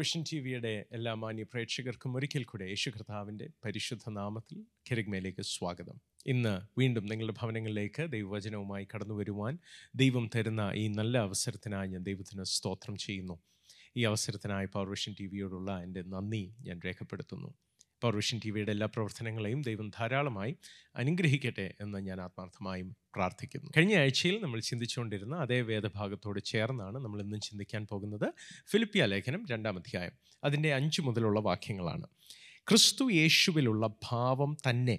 Vision 0.00 0.24
T 0.32 0.38
വിയുടെ 0.38 0.84
എല്ലാ 0.92 1.14
മാന്യ 1.14 1.42
പ്രേക്ഷകർക്കും 1.42 2.16
ഒരിക്കൽ 2.16 2.44
കൂടെ 2.44 2.64
യേശു 2.64 2.90
കർത്താവിന്റെ 2.90 3.48
പരിശുദ്ധ 3.64 4.02
നാമത്തിൽ 4.08 4.64
കിരഗ്മയിലേക്ക് 4.90 5.42
സ്വാഗതം. 5.42 6.00
ഇന്ന് 6.26 6.60
വീണ്ടും 6.78 7.06
നിങ്ങളുടെ 7.06 7.34
ഭവനങ്ങളിലേക്ക് 7.42 8.12
ദൈവവചനവുമായി 8.12 8.86
കടന്നു 8.94 9.14
വരുവാൻ 9.14 9.58
ദൈവം 9.94 10.30
തരുന്ന 10.34 10.72
ഈ 10.74 10.88
നല്ല 10.88 11.18
അവസരത്തിനായി 11.18 11.88
ഞാൻ 11.88 12.02
ദൈവത്തിന് 12.02 12.44
സ്തോത്രം 12.44 12.96
ചെയ്യുന്നു. 12.96 13.36
ഈ 13.96 14.04
അവസരത്തിനായി 14.04 14.66
പവർ 14.66 14.88
വിഷൻ 14.88 15.14
ടി 15.20 15.26
വിയോടുള്ള 15.26 15.82
എന്റെ 15.82 16.02
നന്ദി 16.02 16.54
ഞാൻ 16.60 16.80
രേഖപ്പെടുത്തുന്നു. 16.84 17.54
പവർ 18.02 18.16
വിഷൻ 18.16 18.40
ടി 18.44 18.50
വിയുടെ 18.50 18.70
എല്ലാ 18.70 18.86
പ്രവർത്തനങ്ങളെയും 18.86 19.62
ദൈവം 19.62 19.90
ധാരാളമായി 19.98 20.56
അനുഗ്രഹിക്കട്ടെ 20.96 21.74
എന്ന് 21.80 21.98
ഞാൻ 21.98 22.20
ആത്മാർത്ഥമായും 22.20 22.96
പ്രാർത്ഥിക്കുന്നു. 23.14 23.70
കഴിഞ്ഞ 23.76 23.94
ആഴ്ചയിൽ 23.98 24.40
നമ്മൾ 24.42 24.60
ചിന്തിച്ചുകൊണ്ടിരുന്ന 24.60 25.36
അതേ 25.36 25.60
വേദഭാഗത്തോട് 25.60 26.40
ചേർന്നാണ് 26.44 26.98
നമ്മൾ 26.98 27.22
ഇന്നും 27.22 27.40
ചിന്തിക്കാൻ 27.40 27.86
പോകുന്നത് 27.90 28.34
ഫിലിപ്പിയ 28.70 29.04
ലേഖനം 29.04 29.46
രണ്ടാം 29.50 29.76
അധ്യായം. 29.76 30.12
അതിന്റെ 30.44 30.74
അഞ്ച് 30.74 31.02
മുതലുള്ള 31.02 31.40
വാക്യങ്ങളാണ്. 31.40 32.06
ക്രിസ്തു 32.68 33.10
യേശുവിലുള്ള 33.12 33.86
ഭാവം 33.86 34.56
തന്നെ 34.70 34.98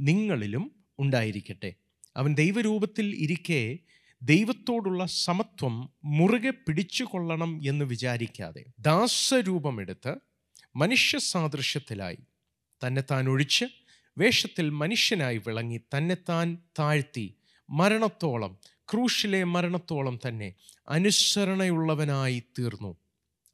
നിങ്ങളിലും 0.00 0.64
ഉണ്ടായിരിക്കട്ടെ. 0.98 1.74
അവൻ 2.16 2.34
ദൈവരൂപത്തിൽ 2.34 3.14
ഇരിക്കെ 3.16 3.78
ദൈവത്തോടുള്ള 4.22 5.04
സമത്വം 5.04 5.94
മുറുകെ 6.04 6.50
പിടിച്ചുകൊള്ളണം 6.50 7.60
എന്ന് 7.68 7.84
വിചാരിക്കാതെ 7.84 8.64
ദാസരൂപമെടുത്ത് 8.80 10.14
മനുഷ്യ 10.76 11.18
സാദൃശ്യത്തിലായി 11.18 12.18
തന്നെത്താൻ 12.86 13.28
ഒഴിച്ച് 13.28 13.64
വേഷത്തിൽ 14.18 14.70
മനുഷ്യനായി 14.70 15.38
വിളങ്ങി 15.38 15.80
തന്നെത്താൻ 15.96 16.58
താഴ്ത്തി 16.78 17.34
മരണത്തോളം 17.70 18.58
ക്രൂശിലെ 18.92 19.44
മരണത്തോളം 19.44 20.18
തന്നെ 20.28 20.54
അനുസരണയുള്ളവനായി 20.88 22.42
തീർന്നു. 22.58 22.96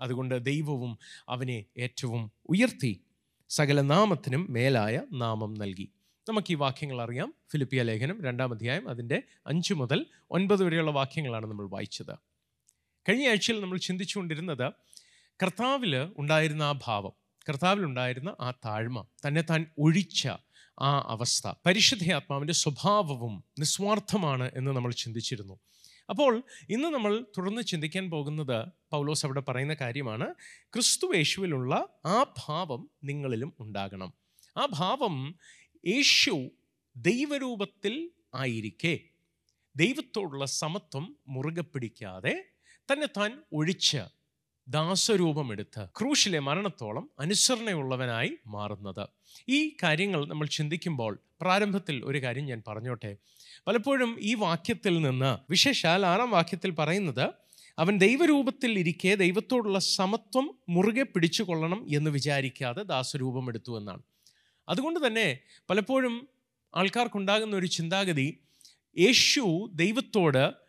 അതുകൊണ്ട് 0.01 0.45
ദൈവവും 0.45 0.99
അവനെ 1.29 1.65
ഏറ്റവും 1.79 2.33
ഉയർത്തി 2.49 3.01
സകല 3.49 3.81
നാമത്തിനും 3.81 4.47
മേലായ 4.51 5.03
നാമം 5.13 5.55
നൽകി. 5.55 5.89
നമുക്ക് 6.29 6.53
ഈ 6.53 6.55
വാക്യങ്ങൾ 6.55 7.03
അറിയാം. 7.03 7.35
ഫിലിപ്പിയ 7.53 7.83
ലേഖനം 7.83 8.25
രണ്ടാം 8.25 8.53
അധ്യായം 8.53 8.89
അതിന്റെ 8.89 9.23
അഞ്ച് 9.47 9.75
മുതൽ 9.75 10.07
ഒൻപത് 10.31 10.65
വരെയുള്ള 10.65 10.91
വാക്യങ്ങളാണ് 10.91 11.47
നമ്മൾ 11.47 11.69
വായിച്ചത്. 11.69 12.13
കഴിഞ്ഞ 13.09 13.29
ആഴ്ചയിൽ 13.29 13.61
നമ്മൾ 13.61 13.79
ചിന്തിച്ചുകൊണ്ടിരുന്നത് 13.79 14.73
കർത്താവിൽ 15.43 15.97
ഉണ്ടായിരുന്ന 16.19 16.63
ആ 16.63 16.79
ഭാവം. 16.85 17.28
കർത്താവിലുണ്ടായിരുന്ന 17.49 18.37
ആ 18.41 18.51
താഴ്മ 18.51 19.07
തന്നെ 19.27 19.41
താൻ 19.41 19.67
ഒഴിച്ച 19.79 20.29
ആ 20.81 20.91
അവസ്ഥ 21.09 21.53
പരിശുദ്ധയാത്മാവിന്റെ 21.67 22.53
സ്വഭാവവും 22.53 23.45
നിസ്വാർത്ഥമാണ് 23.59 24.51
എന്ന് 24.55 24.71
നമ്മൾ 24.71 24.93
ചിന്തിച്ചിരുന്നു. 24.93 25.57
അപ്പോൾ 26.11 26.43
ഇന്ന് 26.71 26.89
നമ്മൾ 26.89 27.25
തുടർന്ന് 27.39 27.63
ചിന്തിക്കാൻ 27.63 28.11
പോകുന്നത് 28.11 28.67
പൗലോസ് 28.91 29.27
അവിടെ 29.27 29.41
പറയുന്ന 29.41 29.75
കാര്യമാണ് 29.75 30.35
ക്രിസ്തു 30.75 31.15
യേശുവിലുള്ള 31.17 31.89
ആ 32.07 32.35
ഭാവം 32.47 32.91
നിങ്ങളിലും 33.05 33.55
ഉണ്ടാകണം. 33.61 34.13
ആ 34.57 34.67
ഭാവം 34.71 35.17
യേശു 35.89 36.51
ദൈവരൂപത്തിൽ 36.97 38.11
ആയിരിക്കെ 38.35 39.01
ദൈവത്തോടുള്ള 39.77 40.45
സമത്വം 40.45 41.17
മുറുകെ 41.29 41.61
പിടിക്കാതെ 41.61 42.35
തന്നെ 42.91 43.09
താൻ 43.17 43.43
ഒഴിച്ച് 43.53 44.18
ദാസരൂപമെടുത്ത് 44.69 45.87
ക്രൂശിലെ 46.01 46.39
മരണത്തോളം 46.39 47.11
അനുസരണയുള്ളവനായി 47.21 48.33
മാറുന്നത്. 48.47 49.09
ഈ 49.49 49.77
കാര്യങ്ങൾ 49.83 50.27
നമ്മൾ 50.27 50.47
ചിന്തിക്കുമ്പോൾ 50.47 51.19
പ്രാരംഭത്തിൽ 51.41 52.05
ഒരു 52.05 52.23
കാര്യം 52.23 52.45
ഞാൻ 52.45 52.63
പറഞ്ഞോട്ടെ. 52.69 53.17
പലപ്പോഴും 53.67 54.17
ഈ 54.21 54.35
വാക്യത്തിൽ 54.35 55.03
നിന്ന് 55.03 55.39
വിശേഷാൽ 55.51 56.07
ആറാം 56.07 56.31
വാക്യത്തിൽ 56.31 56.71
പറയുന്നത് 56.71 57.31
അവൻ 57.79 57.99
ദൈവരൂപത്തിൽ 57.99 58.79
ഇരിക്കെ 58.79 59.15
ദൈവത്തോടുള്ള 59.15 59.79
സമത്വം 59.79 60.55
മുറുകെ 60.69 61.03
പിടിച്ചുകൊള്ളണം 61.03 61.87
എന്ന് 61.95 62.11
വിചാരിക്കാതെ 62.11 62.83
ദാസരൂപം 62.83 63.49
എടുത്തു 63.49 63.79
എന്നാണ്. 63.79 64.03
അതുകൊണ്ട് 64.69 65.07
തന്നെ 65.07 65.39
പലപ്പോഴും 65.71 66.29
ആൾക്കാർക്കുണ്ടാകുന്ന 66.77 67.57
ഒരു 67.57 67.67
ചിന്താഗതി 67.67 68.39
യേശു 68.99 69.71
ദൈവത്തോട് 69.75 70.68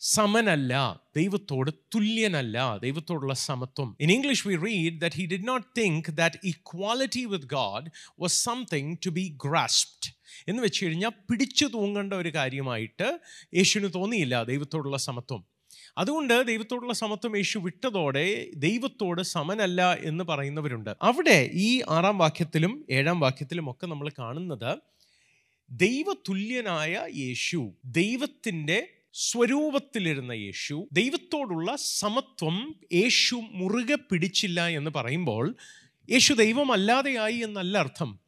സമനല്ല 0.00 1.00
ദൈവത്തോട് 1.16 1.70
തുല്യനല്ല 1.70 2.76
ദൈവത്തോടുള്ള 2.76 3.34
സമത്വം. 3.34 3.96
In 4.00 4.12
English 4.12 4.48
we 4.48 4.56
read 4.56 5.00
that 5.00 5.16
he 5.16 5.26
did 5.26 5.48
not 5.48 5.80
think 5.80 6.10
that 6.10 6.36
equality 6.44 7.24
with 7.24 7.46
God 7.46 7.90
was 8.20 8.44
something 8.44 8.96
to 9.06 9.10
be 9.10 9.38
grasped 9.44 10.16
എന്ന് 10.48 10.62
വെച്ച് 10.62 10.86
കഴിഞ്ഞാൽ 10.86 11.08
പിടിച്ചു 11.08 11.66
തൂങ്ങേണ്ട 11.66 12.12
ഒരു 12.12 12.34
കാര്യമായിട്ട് 12.34 13.18
യേശുവിന് 13.54 13.90
തോന്നിയില്ല 13.94 14.42
ദൈവത്തോടുള്ള 14.42 14.96
സമത്വം. 14.96 15.44
അതുകൊണ്ട് 15.98 16.46
ദൈവത്തോടുള്ള 16.46 16.92
സമത്വം 16.92 17.36
യേശു 17.36 17.58
വിട്ടതോടെ 17.58 18.50
ദൈവത്തോട് 18.54 19.22
സമനല്ല 19.22 19.94
എന്ന് 19.94 20.24
പറയുന്നവരുണ്ട്. 20.24 20.96
അവിടെ 21.02 21.50
ഈ 21.52 21.82
ആറാം 21.88 22.18
വാക്യത്തിലും 22.18 22.86
ഏഴാം 22.90 23.20
വാക്യത്തിലും 23.20 23.70
ഒക്കെ 23.70 23.86
നമ്മൾ 23.86 24.10
കാണുന്നത് 24.18 24.78
ദൈവതുല്യനായ 25.70 27.06
യേശു 27.14 27.72
ദൈവത്തിന്റെ 27.84 28.88
സ്വരൂപത്തിലിരുന്ന 29.18 30.32
യേശു 30.32 30.88
ദൈവത്തോടുള്ള 30.92 31.76
സമത്വം 31.76 32.80
യേശു 32.92 33.34
മുറുകെ 33.34 33.94
പിടിച്ചില്ല 33.94 34.68
എന്ന് 34.68 34.90
പറയുമ്പോൾ 34.90 35.56
യേശു 36.10 36.34
ദൈവമല്ലാതെയായി 36.34 37.34
എന്നല്ല 37.34 37.78
അർത്ഥം. 37.78 38.20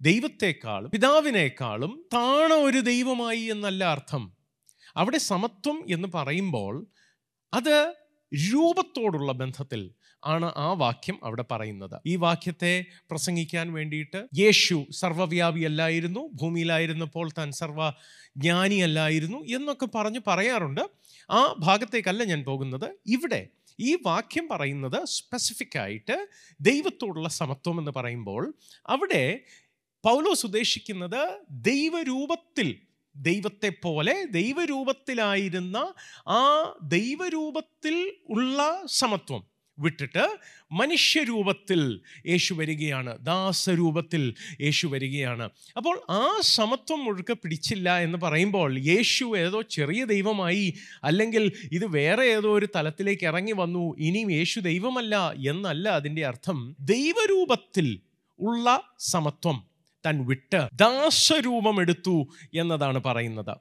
ദൈവത്തെക്കാളും 0.00 0.90
പിതാവിനേക്കാളും 0.90 2.04
താണ 2.14 2.52
ഒരു 2.52 2.78
ദൈവമായി 2.80 3.40
എന്നല്ല 3.40 3.84
അർത്ഥം. 3.84 4.32
അവിടെ 4.96 5.18
സമത്വം 5.18 5.84
എന്ന് 5.88 6.08
പറയുമ്പോൾ 6.14 6.86
അത് 7.54 7.94
രൂപത്തോടുള്ള 8.34 9.32
ബന്ധത്തിൽ 9.32 9.90
ആണ് 10.26 10.52
ആ 10.56 10.72
വാക്യം 10.72 11.18
അവിടെ 11.24 11.44
പറയുന്നത്. 11.50 12.00
ഈ 12.06 12.16
വാക്യത്തെ 12.16 12.84
പ്രസംഗിക്കാൻ 13.10 13.72
വേണ്ടിയിട്ട് 13.72 14.26
യേശു 14.38 14.86
സർവവ്യാപിയല്ലായിരുന്നു 14.90 16.28
ഭൂമിയിലായിരുന്നപ്പോൾ 16.34 17.30
താൻ 17.38 17.52
സർവ 17.52 17.90
സർവജ്ഞാനിയല്ലായിരുന്നു 18.34 19.38
എന്നൊക്കെ 19.38 19.88
പറഞ്ഞ് 19.94 20.20
പറയാറുണ്ട്. 20.26 20.80
ആ 21.30 21.54
ഭാഗത്തേക്കല്ല 21.58 22.24
ഞാൻ 22.24 22.44
പോകുന്നത്. 22.44 22.96
ഇവിടെ 23.06 23.48
ഈ 23.80 23.96
വാക്യം 24.06 24.48
പറയുന്നത് 24.50 25.04
സ്പെസിഫിക് 25.04 25.78
ആയിട്ട് 25.78 26.28
ദൈവത്തോടുള്ള 26.60 27.28
സമത്വം 27.28 27.78
എന്ന് 27.78 27.92
പറയുമ്പോൾ 27.96 28.54
അവിടെ 28.86 29.40
പൗലോസ് 30.04 30.46
ഉദ്ദേശിക്കുന്നത് 30.46 31.38
ദൈവരൂപത്തിൽ 31.50 32.78
ദൈവത്തെ 33.16 33.72
പോലെ 33.82 34.24
ദൈവരൂപത്തിലായിരുന്ന 34.30 35.94
ആ 36.28 36.42
ദൈവരൂപത്തിൽ 36.82 38.12
ഉള്ള 38.28 38.82
സമത്വം. 38.86 39.53
വിട്ടിട്ട് 39.78 40.38
മനുഷ്യരൂപത്തിൽ 40.72 42.00
യേശു 42.26 42.54
വരികയാണ് 42.54 43.18
ദാസരൂപത്തിൽ 43.18 44.34
യേശു 44.60 44.86
വരികയാണ്. 44.86 45.50
അപ്പോൾ 45.76 46.00
ആ 46.10 46.38
സമത്വം 46.40 47.04
മുഴുക്കെ 47.04 47.32
പിടിച്ചില്ല 47.32 47.98
എന്ന് 47.98 48.18
പറയുമ്പോൾ 48.18 48.78
യേശു 48.78 49.38
ഏതോ 49.38 49.62
ചെറിയ 49.62 50.04
ദൈവമായി 50.04 50.74
അല്ലെങ്കിൽ 51.04 51.52
ഇത് 51.72 51.86
വേറെ 51.86 52.22
ഏതോ 52.22 52.54
ഒരു 52.54 52.68
തലത്തിലേക്ക് 52.76 53.24
ഇറങ്ങി 53.24 53.52
വന്നു 53.52 53.96
ഇനിയും 53.98 54.32
യേശു 54.32 54.60
ദൈവമല്ല 54.60 55.32
എന്നല്ല 55.32 55.88
അതിന്റെ 55.88 56.26
അർത്ഥം. 56.26 56.76
ദൈവരൂപത്തിൽ 56.80 58.00
ഉള്ള 58.40 58.94
സമത്വം 58.98 59.64
തൻ 60.06 60.26
വിട്ട് 60.26 60.68
ദാസരൂപം 60.74 61.80
എടുത്തു 61.80 62.26
എന്നതാണ് 62.54 63.02
പറയുന്നത്. 63.02 63.56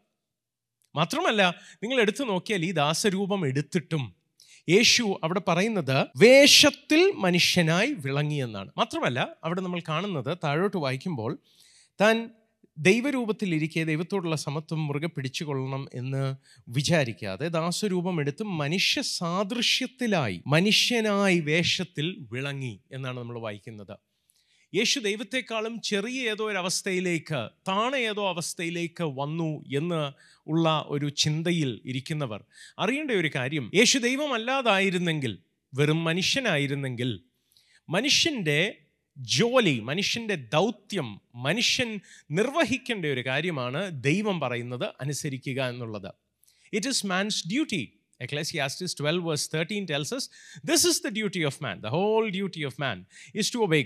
മാത്രമല്ല 0.96 1.56
നിങ്ങൾ 1.84 2.02
എടുത്തു 2.02 2.24
നോക്കിയാൽ 2.24 2.66
ഈ 2.66 2.72
ദാസരൂപം 2.72 3.48
എടുത്തിട്ടും 3.48 4.23
യേശു 4.70 5.04
അവിടെ 5.24 5.42
പറയുന്നത് 5.48 6.08
വേഷത്തിൽ 6.18 7.12
മനുഷ്യനായി 7.16 7.92
വിളങ്ങി 8.06 8.36
എന്നാണ് 8.36 8.72
മാത്രമല്ല 8.78 9.20
അവിടെ 9.44 9.62
നമ്മൾ 9.62 9.82
കാണുന്നത് 9.90 10.38
താഴോട്ട് 10.44 10.78
വായിക്കുമ്പോൾ 10.78 11.38
താൻ 12.02 12.30
ദൈവരൂപത്തിലിരിക്കെ 12.78 13.84
ദൈവത്തോടുള്ള 13.84 14.36
സമത്വം 14.36 14.88
മുറുകെ 14.88 15.08
പിടിച്ചുകൊള്ളണം 15.08 15.88
എന്ന് 15.94 16.36
വിചാരിക്കാതെ 16.68 17.48
ദാസരൂപം 17.48 18.20
എടുത്ത് 18.22 18.44
മനുഷ്യ 18.44 19.02
സാദൃശ്യത്തിലായി 19.02 20.42
മനുഷ്യനായി 20.48 21.40
വേഷത്തിൽ 21.40 22.08
വിളങ്ങി 22.32 22.80
എന്നാണ് 22.92 23.20
നമ്മൾ 23.20 23.40
വായിക്കുന്നത്. 23.40 23.96
യേശു 24.74 25.00
ദൈവത്തെക്കാളും 25.00 25.82
ചെറിയ 25.82 26.30
ഏതോ 26.32 26.44
ഒരു 26.44 26.58
അവസ്ഥയിലേക്ക് 26.58 27.40
താണ 27.68 27.96
ഏതോ 27.96 28.24
അവസ്ഥയിലേക്ക് 28.30 29.04
വന്നു 29.04 29.64
എന്ന് 29.68 30.02
ഉള്ള 30.48 30.86
ഒരു 30.88 31.10
ചിന്തയിൽ 31.24 31.82
ഇരിക്കുന്നവർ 31.86 32.42
അറിയേണ്ട 32.80 33.12
ഒരു 33.12 33.30
കാര്യം 33.36 33.70
യേശു 33.76 34.00
ദൈവമല്ലാതായിരുന്നെങ്കിൽ 34.00 35.34
വെറും 35.74 36.04
മനുഷ്യനായിരുന്നെങ്കിൽ 36.04 37.12
മനുഷ്യന്റെ 37.90 38.60
ജോലി 39.18 39.80
മനുഷ്യന്റെ 39.80 40.36
ദൗത്യം 40.36 41.10
മനുഷ്യൻ 41.36 41.90
നിർവഹിക്കേണ്ട 42.32 43.06
ഒരു 43.06 43.24
കാര്യമാണ് 43.26 44.04
ദൈവം 44.04 44.40
പറയുന്നത് 44.40 44.88
അനുസരിക്കുക 45.00 45.68
എന്നുള്ളത് 45.68 46.12
it 46.74 46.88
is 46.88 47.06
man's 47.06 47.48
duty 47.48 47.84
Ecclesiastes 48.20 48.94
12, 48.96 49.22
verse 49.22 49.48
13 49.48 49.86
tells 49.86 50.12
us 50.14 50.30
this 50.64 50.86
is 50.86 51.02
the 51.02 51.12
duty 51.12 51.44
of 51.44 51.60
man. 51.62 51.82
The 51.82 51.90
whole 51.90 52.30
duty 52.30 52.64
of 52.64 52.80
man 52.80 53.06
is 53.34 53.50
to 53.50 53.64
obey. 53.64 53.84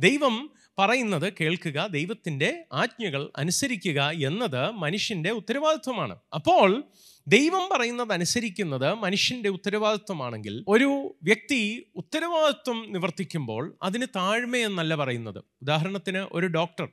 ദൈവം 0.00 0.50
പറയുന്നത് 0.78 1.32
കേൾക്കുക 1.40 1.86
ദൈവത്തിന്റെ 1.86 2.64
ആജ്ഞകൾ 2.72 3.30
അനുസരിക്കുക 3.36 4.10
എന്നത് 4.10 4.70
മനുഷ്യന്റെ 4.70 5.30
ഉത്തരവാദിത്വമാണ്. 5.30 6.18
അപ്പോൾ 6.34 6.84
ദൈവം 7.28 7.68
പറയുന്നത് 7.72 8.12
അനുസരിക്കുന്നത് 8.12 8.94
മനുഷ്യന്റെ 8.94 9.48
ഉത്തരവാദിത്വമാണെങ്കിൽ 9.48 10.64
ഒരു 10.68 11.16
വ്യക്തി 11.22 11.86
ഉത്തരവാദിത്വം 11.94 12.92
നിവർത്തിക്കുമ്പോൾ 12.92 13.76
അതിന് 13.82 14.06
താഴ്മയെന്നല്ല 14.16 14.94
പറയുന്നത്. 14.94 15.38
ഉദാഹരണത്തിന് 15.62 16.26
ഒരു 16.32 16.46
ഡോക്ടർ. 16.46 16.88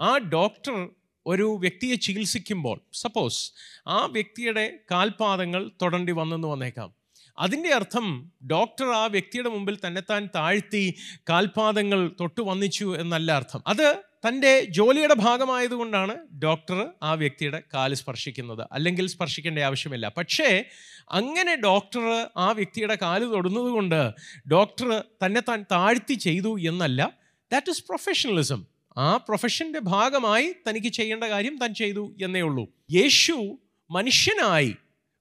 ആ 0.00 0.18
ഡോക്ടർ 0.18 0.88
ഒരു 1.26 1.56
വ്യക്തിയെ 1.60 1.94
ചികിത്സിക്കുമ്പോൾ 1.94 2.80
സപ്പോസ് 2.92 3.52
ആ 3.88 4.06
വ്യക്തിയുടെ 4.06 4.78
കാൽപാദങ്ങൾ 4.90 5.70
തൊടേണ്ടി 5.82 6.12
വന്നെന്ന് 6.12 6.48
വന്നേക്കാം. 6.48 6.99
അതിന്റെ 7.40 7.70
അർത്ഥം 7.74 8.32
ഡോക്ടർ 8.50 8.86
ആ 8.86 9.06
വ്യക്തിയുടെ 9.06 9.48
മുമ്പിൽ 9.48 9.78
തന്നെത്താൻ 9.86 10.28
താഴ്ത്തി 10.34 10.94
കാൽപാദങ്ങൾ 11.28 12.10
തൊട്ടു 12.20 12.42
വന്നിച്ചു 12.42 12.96
എന്നല്ല 13.00 13.32
അർത്ഥം. 13.32 13.62
അത് 13.66 13.96
തന്റെ 14.28 14.60
ജോലിയുടെ 14.64 15.14
ഭാഗമായതുകൊണ്ടാണ് 15.14 16.16
ഡോക്ടർ 16.38 16.88
ആ 17.02 17.14
വ്യക്തിയുടെ 17.14 17.62
കാൽ 17.74 17.94
സ്പർശിക്കുന്നത്. 17.94 18.68
അല്ലെങ്കിൽ 18.72 19.06
സ്പർശിക്കേണ്ട 19.06 19.58
ആവശ്യമില്ല. 19.58 20.08
പക്ഷേ 20.08 20.64
അങ്ങനെ 21.10 21.56
ഡോക്ടർ 21.56 22.28
ആ 22.36 22.52
വ്യക്തിയുടെ 22.52 22.98
കാൽ 23.02 23.24
തൊടുന്നതുകൊണ്ട് 23.24 24.10
ഡോക്ടർ 24.50 25.04
തന്നെ 25.26 25.40
താൻ 25.40 25.64
താഴ്ത്തി 25.72 26.14
ചെയ്തു 26.14 26.58
എന്നല്ല 26.58 27.18
ദാറ്റ് 27.52 27.70
ഇസ് 27.70 27.84
പ്രൊഫഷണലിസം 27.84 28.66
ആ 28.96 29.16
പ്രൊഫഷന്റെ 29.16 29.78
ഭാഗമായി 29.78 30.54
തനിക്ക് 30.68 30.88
ചെയ്യേണ്ട 30.88 31.24
കാര്യം 31.24 31.58
താൻ 31.58 31.74
ചെയ്തു 31.74 32.14
എന്നേ 32.22 32.40
ഉള്ളൂ. 32.40 32.68
യേശു 32.90 33.58
മനുഷ്യനായി 33.90 34.76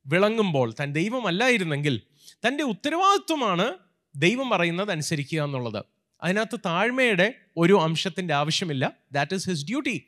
വിളങ്ങുമ്പോൾ 0.07 0.73
താൻ 0.79 0.93
ദൈവമല്ലായിരുന്നെങ്കിൽ 0.93 2.08
തന്റെ 2.47 2.63
ഉത്തരവാദിത്വമാണ് 2.63 3.73
ദൈവം 4.15 4.49
പറയുന്നത് 4.49 4.91
അനുസരിക്കുക 4.91 5.41
എന്നുള്ളത്. 5.41 5.83
അതിനകത്ത് 6.23 6.59
താഴ്മയുടെ 6.65 7.33
ഒരു 7.57 7.79
അംശത്തിന്റെ 7.81 8.33
ആവശ്യമില്ല. 8.33 8.91
ദാറ്റ് 9.11 9.35
ഈസ് 9.35 9.49
ഹിസ് 9.49 9.65
ഡ്യൂട്ടി 9.65 10.03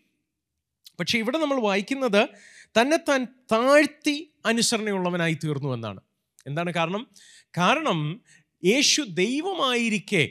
പക്ഷെ 0.99 1.17
ഇവിടെ 1.17 1.37
നമ്മൾ 1.37 1.61
വായിക്കുന്നത് 1.61 2.29
തന്നെ 2.81 2.97
താൻ 2.97 3.27
താഴ്ത്തി 3.51 4.33
അനുസരണയുള്ളവനായി 4.45 5.37
തീർന്നു 5.43 5.73
എന്നാണ്. 5.73 5.99
എന്താണ് 6.47 6.73
കാരണം? 6.73 7.07
കാരണം 7.57 8.21
യേശു 8.65 9.01
ദൈവമായിരിക്കെ 9.01 10.29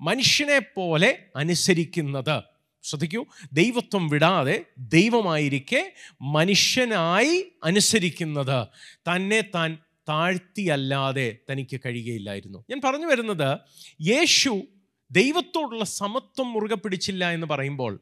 മനുഷ്യനെ 0.00 0.58
പോലെ 0.58 1.24
അനുസരിക്കുന്നത്. 1.36 2.42
ശ്രദ്ധിക്കൂ 2.82 3.26
ദൈവത്വം 3.52 4.08
വിടാതെ 4.08 4.64
ദൈവമായിരിക്കെ 4.78 5.92
മനുഷ്യനായി 6.22 7.52
അനുസരിക്കുന്നത്. 7.64 8.68
തന്നെ 9.08 9.40
താൻ 9.40 9.78
താഴ്ത്തിയല്ലാതെ 10.08 11.36
തനിക്ക് 11.52 11.80
കഴിയുകയില്ലായിരുന്നു. 11.86 12.64
ഞാൻ 12.70 12.80
പറഞ്ഞു 12.84 13.06
വരുന്നത് 13.06 13.58
യേശു 14.00 14.62
ദൈവത്തോടുള്ള 15.10 15.84
സമത്വം 15.84 16.52
മുറുകെ 16.52 16.74
പിടിച്ചില്ല 16.74 17.30
എന്ന് 17.30 17.46
പറയുമ്പോൾ 17.46 18.00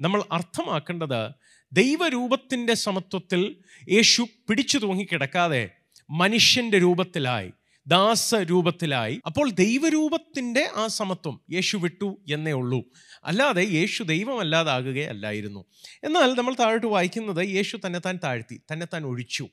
നമ്മൾ 0.00 0.24
അർത്ഥമാക്കേണ്ടത് 0.32 1.30
ദൈവരൂപത്തിന്റെ 1.72 2.74
സമത്വത്തിൽ 2.74 3.56
യേശു 3.90 4.22
പിടിച്ചു 4.48 4.78
തൂങ്ങിക്കിടക്കാതെ 4.78 5.70
മനുഷ്യന്റെ 6.10 6.78
രൂപത്തിലായി 6.78 7.50
ദാസ 7.86 8.34
രൂപത്തിലായി 8.34 9.20
അപ്പോൾ 9.26 9.50
ദൈവരൂപത്തിന്റെ 9.50 10.68
ആ 10.76 10.86
സമത്വം 10.86 11.40
യേശു 11.52 11.76
വിട്ടു 11.76 12.20
എന്നേ 12.32 12.52
ഉള്ളൂ. 12.52 12.84
അല്ലാതെ 13.24 13.64
യേശു 13.64 14.02
ദൈവമല്ലാതാകുകയല്ലായിരുന്നു. 14.02 15.64
എന്നാൽ 16.04 16.34
നമ്മൾ 16.34 16.54
താഴോട്ട് 16.54 16.86
വായിക്കുന്നത് 16.86 17.48
യേശു 17.48 17.76
തന്നെത്താൻ 17.86 18.14
താൻ 18.14 18.20
താഴ്ത്തി 18.24 18.60
തന്നെത്താൻ 18.72 19.02
താൻ 19.02 19.10
ഒഴിച്ചു. 19.10 19.48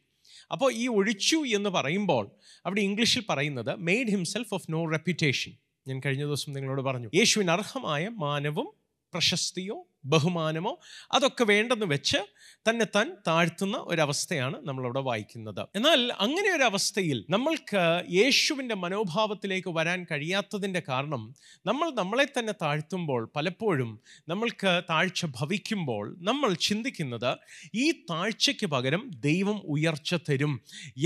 അപ്പോൾ 0.51 0.73
ഈ 0.73 0.87
ഒഴിച്ചു 0.87 1.35
എന്ന് 1.35 1.69
പറയുമ്പോൾ 1.69 2.25
അവിടെ 2.65 2.81
ഇംഗ്ലീഷിൽ 2.81 3.23
പറയുന്നത് 3.29 3.75
made 3.75 4.09
himself 4.09 4.53
of 4.53 4.71
no 4.71 4.85
reputation 4.85 5.51
ഞാൻ 5.87 6.01
കഴിഞ്ഞ 6.05 6.23
ദിവസം 6.23 6.53
നിങ്ങളോട് 6.53 6.81
പറഞ്ഞു 6.81 7.09
യേശുവിന് 7.13 7.51
അർഹമായ 7.51 8.09
മാനവും 8.09 8.67
പ്രശസ്തിയോ 9.13 9.77
ബഹുമാനമോ 10.05 10.71
അതൊക്കെ 11.11 11.43
വേണ്ടെന്ന് 11.43 11.85
വെച്ച് 11.85 12.19
തന്നെ 12.67 12.85
താൻ 12.95 13.07
താഴ്ത്തുന്ന 13.27 13.77
ഒരവസ്ഥയാണ് 13.77 14.57
നമ്മളവിടെ 14.67 14.99
വായിക്കുന്നത്. 14.99 15.61
എന്നാൽ 15.75 16.01
അങ്ങനെ 16.19 16.49
ഒരു 16.55 16.63
അവസ്ഥയിൽ 16.63 17.19
നമ്മൾക്ക് 17.29 17.81
യേശുവിന്റെ 18.13 18.75
മനോഭാവത്തിലേക്ക് 18.75 19.69
വരാൻ 19.69 20.05
കഴിയാത്തതിന്റെ 20.11 20.81
കാരണം 20.89 21.23
നമ്മൾ 21.65 21.91
നമ്മളെ 21.91 22.25
തന്നെ 22.25 22.53
താഴ്ത്തുമ്പോൾ 22.61 23.31
പലപ്പോഴും 23.35 23.91
നമ്മൾക്ക് 24.29 24.81
താഴ്ച 24.89 25.25
ഭവിക്കുമ്പോൾ 25.39 26.05
നമ്മൾ 26.21 26.53
ചിന്തിക്കുന്നത് 26.67 27.31
ഈ 27.75 27.91
താഴ്ചയ്ക്ക് 28.11 28.65
പകരം 28.65 29.11
ദൈവം 29.19 29.61
ഉയർച്ച 29.65 30.13
തരും 30.29 30.55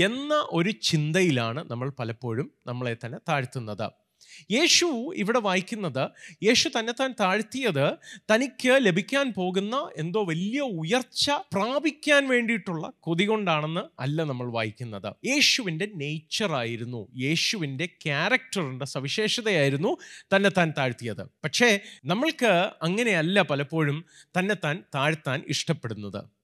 എന്ന 0.02 0.34
ഒരു 0.52 0.70
ചിന്തയിലാണ് 0.70 1.70
നമ്മൾ 1.70 1.90
പലപ്പോഴും 1.98 2.50
നമ്മളെ 2.66 2.96
തന്നെ 3.04 3.18
താഴ്ത്തുന്നത്. 3.28 4.07
യേശു 4.50 5.12
ഇവിടെ 5.16 5.38
വായിക്കുന്നത് 5.38 6.10
യേശു 6.42 6.68
തന്നെത്താൻ 6.68 6.96
താൻ 7.10 7.14
താഴ്ത്തിയത് 7.20 7.94
തനിക്ക് 8.34 8.78
ലഭിക്കാൻ 8.78 9.32
പോകുന്ന 9.36 9.90
എന്തോ 9.96 10.24
വലിയ 10.24 10.60
ഉയർച്ച 10.60 11.30
പ്രാപിക്കാൻ 11.30 12.28
വേണ്ടിയിട്ടുള്ള 12.28 12.92
കൊതി 13.00 13.24
കൊണ്ടാണെന്ന് 13.24 13.80
അല്ല 14.00 14.24
നമ്മൾ 14.24 14.52
വായിക്കുന്നത്. 14.52 15.14
യേശുവിന്റെ 15.24 15.88
നേച്ചറായിരുന്നു 15.94 17.08
യേശുവിന്റെ 17.16 17.86
ക്യാരക്ടറിന്റെ 17.86 18.84
സവിശേഷതയായിരുന്നു 18.84 19.96
തന്നെത്താൻ 20.36 20.68
താൻ 20.68 20.74
താഴ്ത്തിയത്. 20.78 21.26
പക്ഷേ 21.44 21.80
നമ്മൾക്ക് 22.04 22.70
അങ്ങനെയല്ല 22.82 23.42
പലപ്പോഴും 23.42 24.04
തന്നെത്താൻ 24.38 24.68
താൻ 24.68 24.82
താഴ്ത്താൻ 24.94 25.42
ഇഷ്ടപ്പെടുന്നത്. 25.48 26.37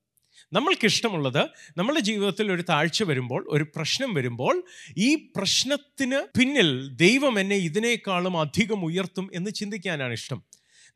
നമ്മൾക്കിഷ്ടമുള്ളത് 0.54 1.46
നമ്മുടെ 1.78 2.00
ജീവിതത്തിൽ 2.00 2.52
ഒരു 2.52 2.62
താഴ്ച 2.62 3.02
വരുമ്പോൾ 3.02 3.46
ഒരു 3.48 3.64
പ്രശ്നം 3.76 4.14
വരുമ്പോൾ 4.14 4.64
ഈ 4.98 5.14
പ്രശ്നത്തിന് 5.14 6.38
പിന്നിൽ 6.38 6.88
ദൈവം 6.94 7.40
എന്നെ 7.40 7.56
ഇതിനേക്കാളും 7.56 8.40
അധികം 8.40 8.84
ഉയർത്തും 8.84 9.30
എന്ന് 9.34 9.50
ചിന്തിക്കാനാണ് 9.50 10.12
ഇഷ്ടം. 10.12 10.44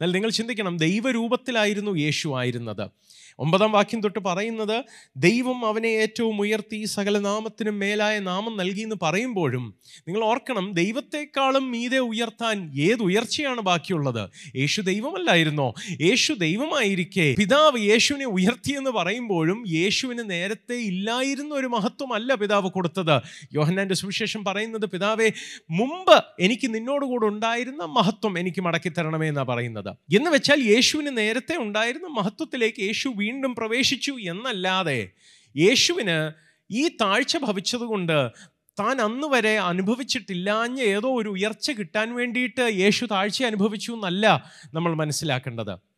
എന്നാൽ 0.00 0.12
നിങ്ങൾ 0.12 0.30
ചിന്തിക്കണം 0.30 0.76
ദൈവരൂപത്തിലായിരുന്നു 0.76 1.90
യേശു 1.98 2.28
ആയിരുന്നത്. 2.38 2.90
ഒമ്പതാം 3.38 3.72
വാക്യം 3.72 4.00
തൊട്ട് 4.00 4.18
പറയുന്നത് 4.18 4.84
ദൈവം 5.16 5.66
അവനെ 5.66 5.88
ഏറ്റവും 5.88 6.40
ഉയർത്തി 6.40 6.84
സകല 6.84 7.18
നാമത്തിനും 7.18 7.78
മേലായ 7.78 8.18
നാമം 8.18 8.56
നൽകി 8.56 8.80
എന്ന് 8.80 8.96
പറയുമ്പോഴും 9.02 9.74
നിങ്ങൾ 10.08 10.24
ഓർക്കണം 10.24 10.72
ദൈവത്തെക്കാളും 10.72 11.70
മീതെ 11.70 11.98
ഉയർത്താൻ 11.98 12.72
ഏത് 12.80 13.02
ഉയർച്ചയാണ് 13.02 13.60
ബാക്കിയുള്ളത്? 13.60 14.30
യേശു 14.56 14.80
ദൈവമല്ലായിരുന്നോ? 14.80 15.74
യേശു 16.00 16.32
ദൈവമായിരിക്കെ. 16.32 17.34
പിതാവ് 17.38 17.80
യേശുവിനെ 17.80 18.26
ഉയർത്തി 18.26 18.74
എന്ന് 18.76 18.90
പറയുമ്പോഴും 18.90 19.64
യേശുവിന് 19.68 20.30
നേരത്തെ 20.30 20.74
ഇല്ലായിരുന്ന 20.74 21.54
ഒരു 21.54 21.66
മഹത്വമല്ല 21.66 22.34
പിതാവ് 22.34 22.70
കൊടുത്തത്. 22.70 23.22
യോഹന്നാന്റെ 23.54 23.94
സുവിശേഷം 23.94 24.44
പറയുന്നത് 24.44 24.86
പിതാവെ 24.86 25.30
മുമ്പ് 25.70 26.24
എനിക്ക് 26.40 26.74
നിന്നോടുകൂടെ 26.74 27.26
ഉണ്ടായിരുന്ന 27.26 27.84
മഹത്വം 27.84 28.38
എനിക്ക് 28.38 28.60
മടക്കി 28.60 28.88
തരണമേ 28.88 29.28
എന്നാണ് 29.28 29.48
പറയുന്നത്. 29.48 29.88
എന്ന് 29.88 30.30
വെച്ചാൽ 30.30 30.60
യേശുവിന് 30.60 31.18
നേരത്തെ 31.18 31.56
ഉണ്ടായിരുന്ന 31.56 32.06
മഹത്വത്തിലേക്ക് 32.06 32.82
യേശു 32.82 33.08
പ്രവേശിച്ചു 33.36 34.12
എന്നല്ലാതെ 34.12 35.10
യേശുവിന് 35.56 36.32
ഈ 36.70 36.88
താഴ്ച 36.88 37.36
ഭവിച്ചതുകൊണ്ട് 37.36 38.32
താൻ 38.80 39.00
അന്ന് 39.00 39.26
വരെ 39.26 39.58
അനുഭവിച്ചിട്ടില്ലാഞ്ഞ 39.58 40.80
ഏതോ 40.80 41.20
ഒരു 41.20 41.28
ഉയർച്ച 41.28 41.70
കിട്ടാൻ 41.70 42.14
വേണ്ടിയിട്ട് 42.14 42.70
യേശു 42.72 43.06
താഴ്ച 43.06 43.44
അനുഭവിച്ചു 43.44 43.92
എന്നല്ല 43.92 44.50
നമ്മൾ 44.74 44.94
മനസ്സിലാക്കേണ്ടത്. 44.94 45.88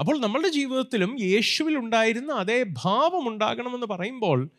അപ്പോൾ 0.00 0.20
നമ്മളുടെ 0.20 0.48
ജീവിതത്തിലും 0.48 1.20
യേശുവിൽ 1.20 1.78
ഉണ്ടായിരുന്ന 1.78 2.32
അതേ 2.32 2.64
ഭാവം 2.68 3.28
ഉണ്ടാകണമെന്ന് 3.28 3.86
പറയുമ്പോൾ 3.86 4.50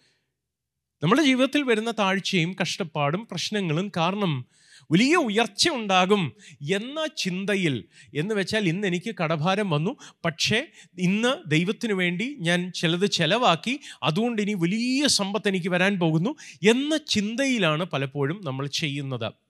നമ്മുടെ 1.03 1.23
ജീവിതത്തിൽ 1.23 1.61
വരുന്ന 1.61 1.91
താഴ്ചയും 1.91 2.55
കഷ്ടപ്പാടും 2.61 3.27
പ്രശ്നങ്ങളും 3.31 3.91
കാരണം 3.97 4.45
വലിയ 4.91 5.15
ഉയർച്ച 5.15 5.69
ഉണ്ടാകും 5.69 6.33
എന്ന 6.73 7.07
ചിന്തയിൽ. 7.17 7.85
എന്ന് 8.15 8.35
വെച്ചാൽ 8.35 8.67
ഇന്ന് 8.67 8.87
എനിക്ക് 8.87 9.15
കടഭാരം 9.23 9.69
വന്നു. 9.69 9.95
പക്ഷേ 10.25 10.67
ഇന്ന് 10.99 11.49
ദൈവത്തിന് 11.49 11.93
വേണ്ടി 11.93 12.35
ഞാൻ 12.39 12.71
ചിലത് 12.75 13.11
ചിലവാക്കി 13.11 13.79
അതുകൊണ്ട് 14.03 14.41
ഇനി 14.41 14.53
വലിയ 14.53 15.07
സമ്പത്ത് 15.07 15.47
എനിക്ക് 15.47 15.69
വരാൻ 15.69 15.99
പോകുന്നു 15.99 16.35
എന്ന 16.69 16.97
ചിന്തയിലാണ് 16.97 17.83
പലപ്പോഴും 17.83 18.41
നമ്മൾ 18.43 18.67
ചെയ്യുന്നത്. 18.67 19.44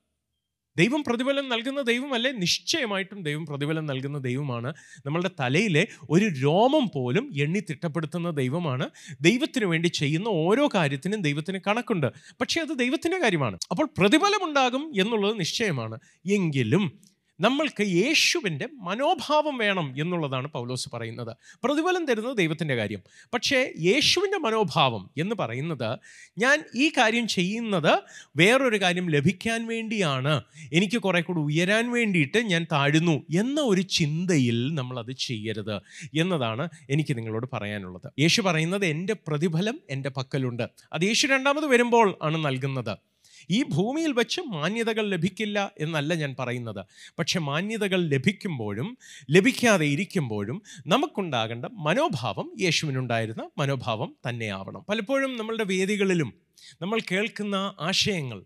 ദൈവം 0.77 1.03
പ്രതിഫലം 1.03 1.49
നൽകുന്ന 1.49 1.81
ദൈവമല്ലേ? 1.81 2.31
നിശ്ചയമായിട്ടും 2.31 3.23
ദൈവം 3.23 3.45
പ്രതിഫലം 3.45 3.85
നൽകുന്ന 3.85 4.17
ദൈവമാണ്. 4.17 4.73
നമ്മളുടെ 5.05 5.29
തലയിലെ 5.39 5.87
ഒരു 6.09 6.25
രോമം 6.25 6.91
പോലും 6.95 7.31
എണ്ണി 7.35 7.59
തിട്ടപ്പെടുത്തുന്ന 7.59 8.29
ദൈവമാണ്. 8.29 8.89
ദൈവത്തിന് 9.21 9.65
വേണ്ടി 9.65 9.87
ചെയ്യുന്ന 9.87 10.27
ഓരോ 10.27 10.69
കാര്യത്തിനും 10.75 11.21
ദൈവത്തിന് 11.21 11.59
കണക്കുണ്ട്. 11.67 12.07
പക്ഷേ 12.41 12.61
അത് 12.61 12.79
ദൈവത്തിന്റെ 12.79 13.17
കാര്യമാണ്. 13.17 13.57
അപ്പോൾ 13.71 13.89
പ്രതിഫലമുണ്ടാകും 13.97 14.91
എന്നുള്ളത് 14.95 15.39
നിശ്ചയമാണ്. 15.39 15.99
എങ്കിലും 16.25 17.14
നമ്മൾക്ക് 17.39 17.81
യേശുവിന്റെ 17.81 18.67
മനോഭാവം 18.73 19.57
വേണം 19.57 19.95
എന്നുള്ളതാണ് 20.01 20.47
പൗലോസ് 20.47 20.89
പറയുന്നത്. 20.93 21.37
പ്രതിഫലം 21.63 22.05
തരുന്നത് 22.05 22.37
ദൈവത്തിന്റെ 22.37 22.75
കാര്യം. 22.75 22.99
പക്ഷേ 23.33 23.73
യേശുവിന്റെ 23.79 24.37
മനോഭാവം 24.37 25.09
എന്ന് 25.17 25.35
പറയുന്നത് 25.39 25.99
ഞാൻ 26.37 26.63
ഈ 26.75 26.89
കാര്യം 26.89 27.27
ചെയ്യുന്നത് 27.27 27.99
വേറൊരു 28.37 28.81
കാര്യം 28.81 29.09
ലഭിക്കാൻ 29.09 29.67
വേണ്ടിയാണ്. 29.67 30.43
എനിക്ക് 30.73 30.97
കുറെ 30.97 31.21
കൂടി 31.21 31.39
ഉയരാൻ 31.39 31.91
വേണ്ടിയിട്ട് 31.91 32.37
ഞാൻ 32.37 32.67
താഴുന്നു 32.71 33.23
എന്ന 33.35 33.61
ഒരു 33.61 33.81
ചിന്തയിൽ 33.81 34.75
നമ്മളത് 34.75 35.11
ചെയ്യരുത് 35.11 35.75
എന്നതാണ് 36.19 36.69
എനിക്ക് 36.89 37.17
നിങ്ങളോട് 37.17 37.47
പറയാനുള്ളത്. 37.53 38.11
യേശു 38.19 38.41
പറയുന്നത് 38.41 38.85
എന്റെ 38.85 39.15
പ്രതിഫലം 39.27 39.79
എന്റെ 39.89 40.09
പക്കലുണ്ട്. 40.09 40.63
അത് 40.93 41.01
യേശു 41.03 41.27
രണ്ടാമത് 41.27 41.65
വരുമ്പോൾ 41.65 42.17
ആണ് 42.21 42.45
നൽകുന്നത്. 42.45 43.14
ഈ 43.49 43.63
ഭൂമിയിൽ 43.63 44.11
വെച്ച് 44.11 44.41
മാന്യതകൾ 44.41 45.09
ലഭിക്കില്ല 45.09 45.71
എന്നല്ല 45.77 46.13
ഞാൻ 46.13 46.35
പറയുന്നത്. 46.39 46.85
പക്ഷെ 47.19 47.39
മാന്യതകൾ 47.39 48.07
ലഭിക്കുമ്പോഴും 48.07 48.97
ലഭിക്കാതെ 49.29 49.85
ഇരിക്കുമ്പോഴും 49.85 50.61
നമുക്കുണ്ടാകേണ്ട 50.87 51.65
മനോഭാവം 51.65 52.51
യേശുവിനുണ്ടായിരുന്ന 52.61 53.49
മനോഭാവം 53.57 54.15
തന്നെയാവണം. 54.29 54.85
പലപ്പോഴും 54.89 55.37
നമ്മളുടെ 55.37 55.63
വേദികളിലും 55.63 56.33
നമ്മൾ 56.81 56.99
കേൾക്കുന്ന 57.11 57.73
ആശയങ്ങൾ 57.79 58.43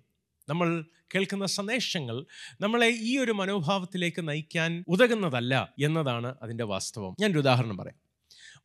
നമ്മൾ 0.50 0.86
കേൾക്കുന്ന 1.16 1.46
സന്ദേശങ്ങൾ 1.46 2.26
നമ്മളെ 2.62 2.88
ഈ 2.88 3.18
ഒരു 3.18 3.32
മനോഭാവത്തിലേക്ക് 3.32 4.28
നയിക്കാൻ 4.28 4.84
ഉതകുന്നതല്ല 4.88 5.74
എന്നതാണ് 5.84 6.36
അതിന്റെ 6.42 6.64
വാസ്തവം. 6.64 7.16
ഞാനൊരു 7.20 7.40
ഉദാഹരണം 7.40 7.78
പറയാം. 7.78 8.10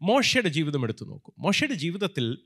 മോശയുടെ 0.03 0.49
ജീവിതം 0.49 0.83
എടുത്തു 0.83 1.05
നോക്കൂ. 1.05 1.33
മോശയുടെ 1.39 1.75
ജീവിതത്തിൽ 1.75 2.39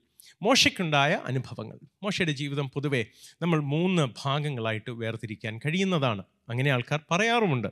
മോശയ്ക്കുണ്ടായ 0.43 1.21
അനുഭവങ്ങൾ. 1.25 1.79
മോശയുടെ 2.03 2.33
ജീവിതം 2.33 2.69
പൊതുവെ 2.69 3.07
നമ്മൾ 3.43 3.61
മൂന്ന് 3.61 4.09
ഭാഗങ്ങളായിട്ട് 4.25 4.91
വേർതിരിക്കാൻ 4.91 5.59
കഴിയുന്നതാണ്. 5.59 6.23
അങ്ങനെ 6.49 6.71
ആൾക്കാർ 6.71 7.01
പറയാറുമുണ്ട്. 7.11 7.69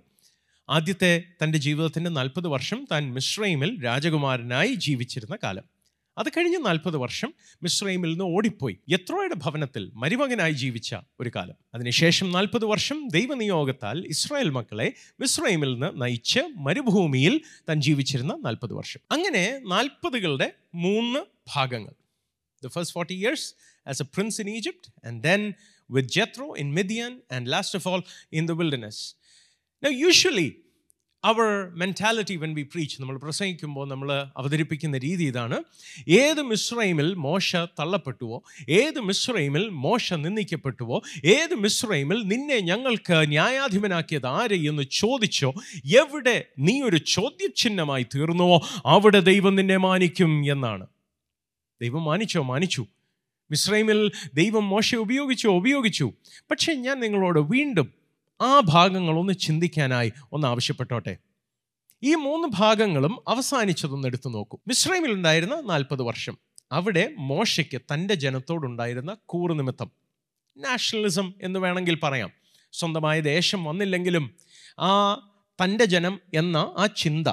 ആദ്യത്തെ 0.69 1.23
തന്റെ 1.45 1.59
ജീവിതത്തിന്റെ 1.59 2.11
നാൽപ്പത് 2.11 2.47
വർഷം 2.47 2.89
താൻ 2.93 3.13
മിശ്രൈമിൽ 3.13 3.85
രാജകുമാരനായി 3.85 4.75
ജീവിച്ചിരുന്ന 4.75 5.39
കാലം. 5.43 5.63
അത് 6.19 6.29
കഴിഞ്ഞ് 6.29 6.67
നാൽപ്പത് 6.67 6.97
വർഷം 6.97 7.35
മിശ്രൈമിൽ 7.63 8.09
നിന്ന് 8.09 8.25
ഓടിപ്പോയി. 8.25 8.79
യത്രോയുടെ 8.89 9.35
ഭവനത്തിൽ 9.35 9.91
മരുമകനായി 9.95 10.53
ജീവിച്ച 10.53 10.97
ഒരു 11.21 11.31
കാലം. 11.37 11.55
അതിനുശേഷം 11.75 12.33
നാൽപ്പത് 12.33 12.65
വർഷം 12.65 13.09
ദൈവനിയോഗത്താൽ 13.09 14.05
ഇസ്രായേൽ 14.07 14.51
മക്കളെ 14.51 14.93
മിശ്രൈമിൽ 15.21 15.73
നിന്ന് 15.73 16.03
നയിച്ച് 16.03 16.41
മരുഭൂമിയിൽ 16.57 17.41
താൻ 17.69 17.81
ജീവിച്ചിരുന്ന 17.81 18.39
നാൽപ്പത് 18.45 18.73
വർഷം. 18.73 19.01
അങ്ങനെ 19.13 19.61
നാൽപ്പതുകളുടെ 19.67 20.53
മൂന്ന് 20.75 21.21
ഭാഗങ്ങൾ. 21.55 22.06
The 22.67 22.71
first 22.71 22.93
40 22.93 23.15
years 23.17 23.43
as 23.87 24.01
a 24.01 24.09
prince 24.17 24.39
in 24.39 24.49
Egypt, 24.51 24.85
and 25.05 25.23
then 25.23 25.43
with 25.91 26.07
Jethro 26.09 26.49
in 26.55 26.75
Midian, 26.75 27.15
and 27.31 27.47
last 27.49 27.75
of 27.75 27.87
all 27.87 28.03
in 28.33 28.47
the 28.47 28.55
wilderness. 28.55 28.99
Now, 29.83 29.91
usually, 30.09 30.49
our 31.25 31.47
mentality 31.75 32.35
when 32.37 32.53
we 32.55 32.63
preach, 32.73 32.93
നമ്മൾ 33.01 33.17
പ്രസംഗിക്കുമ്പോൾ 33.19 33.85
നമ്മൾ 33.93 34.09
അവതരിപ്പിക്കുന്ന 34.41 34.97
രീതി 35.05 35.25
ഇതാണ് 35.31 35.57
ഏത് 36.19 36.43
മിശ്രൈമിൽ 36.51 37.09
മോശ 37.27 37.51
തള്ളപ്പെട്ടുവോ 37.79 38.39
ഏത് 38.81 39.01
മിശ്രൈമിൽ 39.09 39.65
മോശ 39.87 40.19
നിന്ദിക്കപ്പെട്ടുവോ 40.25 40.99
ഏത് 41.37 41.55
മിശ്രൈമിൽ 41.65 42.21
നിന്നെ 42.33 42.59
ഞങ്ങൾക്ക് 42.71 43.19
ന്യായാധിപനാക്കിയത് 43.35 44.29
ആര് 44.39 44.59
എന്ന് 44.71 44.87
ചോദിച്ചോ 45.01 45.51
എവിടെ 46.03 46.37
നീ 46.69 46.77
ഒരു 46.91 47.01
ചോദ്യചിഹ്നമായി 47.15 48.07
തീർന്നുവോ 48.17 48.59
അവിടെ 48.95 49.23
ദൈവം 49.31 49.57
നിന്നെ 49.61 49.81
മാനിക്കും 49.89 50.35
എന്നാണ് 50.57 50.87
ദൈവം 51.83 52.05
മാനിച്ചോ? 52.05 52.43
മാനിച്ചു. 52.43 52.87
മിശ്രൈമിൽ 53.51 54.13
ദൈവം 54.35 54.69
മോശ 54.69 54.95
ഉപയോഗിച്ചു? 54.95 55.49
ഉപയോഗിച്ചു. 55.49 56.13
പക്ഷേ 56.51 56.75
ഞാൻ 56.75 57.01
നിങ്ങളോട് 57.01 57.41
വീണ്ടും 57.41 57.93
ആ 58.41 58.61
ഭാഗങ്ങളൊന്ന് 58.61 59.33
ചിന്തിക്കാനായി 59.33 60.13
ഒന്ന് 60.33 60.49
ആവശ്യപ്പെട്ടോട്ടെ. 60.49 61.17
ഈ 62.03 62.15
മൂന്ന് 62.15 62.49
ഭാഗങ്ങളും 62.55 63.21
അവസാനിച്ചതൊന്ന് 63.29 64.09
എടുത്തു 64.09 64.29
നോക്കൂ. 64.29 64.59
മിശ്രൈമിൽ 64.69 65.13
ഉണ്ടായിരുന്ന 65.13 65.61
നാൽപ്പത് 65.61 66.03
വർഷം. 66.03 66.39
അവിടെ 66.73 67.15
മോശയ്ക്ക് 67.19 67.81
തന്റെ 67.95 68.15
ജനത്തോടുണ്ടായിരുന്ന 68.15 69.17
കൂറുനിമിത്തം 69.27 69.91
നാഷണലിസം 70.59 71.35
എന്ന് 71.43 71.59
വേണമെങ്കിൽ 71.59 71.99
പറയാം. 72.03 72.31
സ്വന്തമായ 72.73 73.21
ദേശം 73.21 73.65
വന്നില്ലെങ്കിലും 73.65 74.31
ആ 74.81 75.15
തന്റെ 75.65 75.85
ജനം 75.85 76.21
എന്ന 76.35 76.57
ആ 76.57 76.89
ചിന്ത 76.97 77.29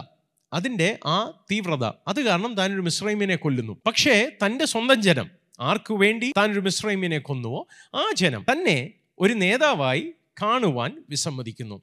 അതിന്റെ 0.53 0.99
ആ 1.05 1.29
തീവ്രത. 1.51 1.85
അത് 1.85 2.21
കാരണം 2.21 2.55
താനൊരു 2.55 2.81
മിശ്രൈമിനെ 2.81 3.35
കൊല്ലുന്നു. 3.35 3.77
പക്ഷേ 3.85 4.31
തന്റെ 4.45 4.65
സ്വന്തം 4.65 5.01
ജനം 5.01 5.29
ആർക്കു 5.59 5.93
വേണ്ടി 5.93 6.33
താനൊരു 6.37 6.59
മിശ്രൈമിനെ 6.59 7.17
കൊന്നുവോ? 7.17 7.67
ആ 7.95 8.11
ജനം 8.15 8.45
തന്നെ 8.51 8.93
ഒരു 9.19 9.33
നേതാവായി 9.33 10.13
കാണുവാൻ 10.41 11.03
വിസമ്മതിക്കുന്നു. 11.09 11.81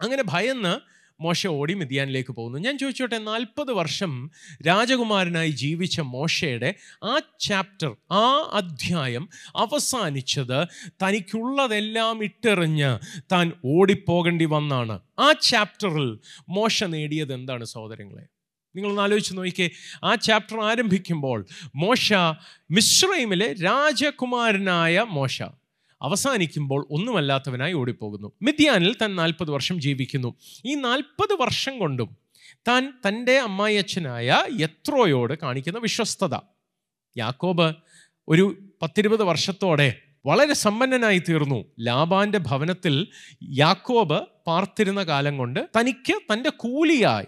അങ്ങനെ 0.00 0.22
ഭയന്ന് 0.26 0.80
മോശ 1.20 1.46
ഓടി 1.46 1.74
മിതിയാനിലേക്ക് 1.74 2.32
പോകുന്നു. 2.32 2.58
ഞാൻ 2.58 2.78
ചോദിച്ചോട്ടെ 2.78 3.18
നാൽപ്പത് 3.18 3.72
വർഷം 3.72 4.30
രാജകുമാരനായി 4.66 5.50
ജീവിച്ച 5.50 6.00
മോശയുടെ 6.00 6.74
ആ 7.04 7.20
ചാപ്റ്റർ 7.40 7.96
ആ 8.12 8.50
അധ്യായം 8.52 9.28
അവസാനിച്ചത് 9.56 10.64
തനിക്കുള്ളതെല്ലാം 10.88 12.24
ഇട്ടെറിഞ്ഞ് 12.24 12.98
താൻ 13.32 13.52
ഓടിപ്പോകേണ്ടി 13.64 14.44
വന്നാണ്. 14.44 15.00
ആ 15.18 15.32
ചാപ്റ്ററിൽ 15.32 16.18
മോശ 16.48 16.84
നേടിയത് 16.84 17.32
എന്താണ് 17.32 17.64
സഹോദരങ്ങളെ? 17.64 18.22
നിങ്ങളൊന്ന് 18.76 19.02
ആലോചിച്ച് 19.02 19.36
നോക്കിക്കേ. 19.36 19.70
ആ 20.04 20.14
ചാപ്റ്റർ 20.14 20.60
ആരംഭിക്കുമ്പോൾ 20.60 21.46
മോശ 21.74 22.12
മിശ്രൈമിലെ 22.70 23.52
രാജകുമാരനായ 23.52 25.06
മോശ 25.08 25.42
അവസാനിക്കുമ്പോൾ 26.04 26.86
ഒന്നുമല്ലാത്തവനായി 26.90 27.72
ഓടിപ്പോകുന്നു. 27.72 28.32
മിഥ്യാനിൽ 28.42 28.96
താൻ 29.02 29.16
നാൽപ്പത് 29.16 29.50
വർഷം 29.50 29.80
ജീവിക്കുന്നു. 29.80 30.34
ഈ 30.64 30.74
നാൽപ്പത് 30.74 31.32
വർഷം 31.40 31.78
കൊണ്ടും 31.78 32.16
താൻ 32.68 32.92
തന്റെ 33.08 33.38
അമ്മായിയച്ഛനായ 33.38 34.44
യത്രോയോട് 34.60 35.34
കാണിക്കുന്ന 35.42 35.78
വിശ്വസ്തത. 35.78 36.34
യാക്കോബ് 37.16 37.74
ഒരു 38.28 38.44
പത്തിരുപത് 38.82 39.22
വർഷത്തോടെ 39.22 39.88
വളരെ 40.26 40.54
സമ്പന്നനായി 40.54 41.22
തീർന്നു. 41.28 41.64
ലാബാന്റെ 41.80 42.38
ഭവനത്തിൽ 42.38 43.08
യാക്കോബ് 43.58 44.20
പാർത്തിരുന്ന 44.46 45.02
കാലം 45.02 45.38
കൊണ്ട് 45.38 45.68
തനിക്ക് 45.78 46.14
തന്റെ 46.32 46.50
കൂലിയായി 46.50 47.26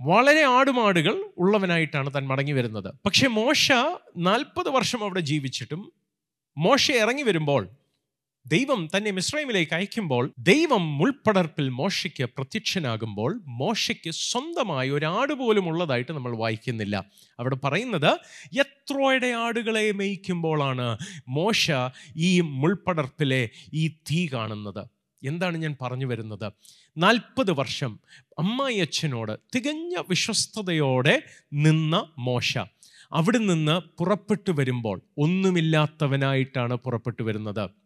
വളരെ 0.00 0.42
ആടുമാടുകൾ 0.42 1.24
ഉള്ളവനായിട്ടാണ് 1.38 2.14
താൻ 2.14 2.26
മടങ്ങി 2.26 2.52
വരുന്നത്. 2.52 2.94
പക്ഷേ 3.04 3.26
മോശ 3.26 3.72
നാൽപ്പത് 4.16 4.68
വർഷം 4.68 5.00
അവിടെ 5.02 5.20
ജീവിച്ചിട്ടും 5.20 5.92
മോശ 6.56 6.90
ഇറങ്ങി 6.90 7.22
വരുമ്പോൾ 7.22 7.68
ദൈവം 8.46 8.88
തന്നെ 8.96 9.10
മിശ്രൈമിലേക്ക് 9.10 9.74
അയക്കുമ്പോൾ 9.74 10.34
ദൈവം 10.38 10.98
മുൾപ്പടർപ്പിൽ 10.98 11.68
മോശയ്ക്ക് 11.68 12.24
പ്രത്യക്ഷനാകുമ്പോൾ 12.24 13.40
മോശയ്ക്ക് 13.46 14.10
സ്വന്തമായി 14.10 14.90
ഒരു 14.90 15.06
ആട് 15.06 15.32
പോലും 15.32 15.68
ഉള്ളതായിട്ട് 15.68 16.12
നമ്മൾ 16.12 16.36
വായിക്കുന്നില്ല. 16.36 17.10
അവിടെ 17.40 17.54
പറയുന്നത് 17.54 18.18
എത്രോയുടെ 18.58 19.26
ആടുകളെ 19.26 19.92
മേയ്ക്കുമ്പോഴാണ് 19.92 20.98
മോശ 21.28 21.70
ഈ 22.16 22.40
മുൾപ്പടർപ്പിലെ 22.40 23.48
ഈ 23.74 23.88
തീ 23.88 24.28
കാണുന്നത്. 24.32 24.88
എന്താണ് 25.22 25.56
ഞാൻ 25.56 25.76
പറഞ്ഞു 25.82 26.06
വരുന്നത്? 26.06 26.52
നാൽപ്പത് 26.96 27.50
വർഷം 27.50 28.00
അമ്മായി 28.38 28.78
അച്ഛനോട് 28.78 29.38
തികഞ്ഞ 29.54 30.02
വിശ്വസ്തയോടെ 30.08 31.22
നിന്ന 31.52 32.12
മോശ. 32.18 32.58
അവിടെ 33.12 33.38
നിന്ന് 33.38 33.80
പുറപ്പെട്ടു 33.98 34.52
വരുമ്പോൾ 34.52 35.02
ഒന്നുമില്ലാത്തവനായിട്ടാണ് 35.18 36.74
പുറപ്പെട്ടു 36.74 37.22
വരുന്നത്. 37.22 37.83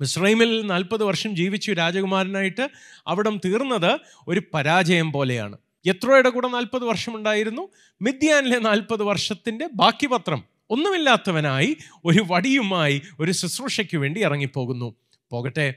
മിസ്രൈമിൽ 0.00 0.66
നാൽപ്പത് 0.66 1.04
വർഷം 1.04 1.36
ജീവിച്ചു 1.36 1.72
രാജകുമാരനായിട്ട് 1.72 2.70
അവിടം 3.06 3.40
തീർന്നത് 3.44 3.98
ഒരു 4.28 4.42
പരാജയം 4.54 5.12
പോലെയാണ്. 5.12 5.58
എത്രോയുടെ 5.86 6.28
കൂടെ 6.28 6.48
നാൽപ്പത് 6.48 6.84
വർഷമുണ്ടായിരുന്നു. 6.84 7.68
മിഥ്യാനിലെ 8.02 8.58
നാൽപ്പത് 8.58 9.02
വർഷത്തിന്റെ 9.02 9.68
ബാക്കി 9.74 10.06
പത്രം 10.06 10.44
ഒന്നുമില്ലാത്തവനായി 10.70 11.76
ഒരു 12.04 12.24
വടിയുമായി 12.26 13.02
ഒരു 13.20 13.32
ശുശ്രൂഷയ്ക്ക് 13.32 13.96
വേണ്ടി 13.96 14.20
ഇറങ്ങിപ്പോകുന്നു. 14.20 14.94
പോകട്ടെ 15.30 15.74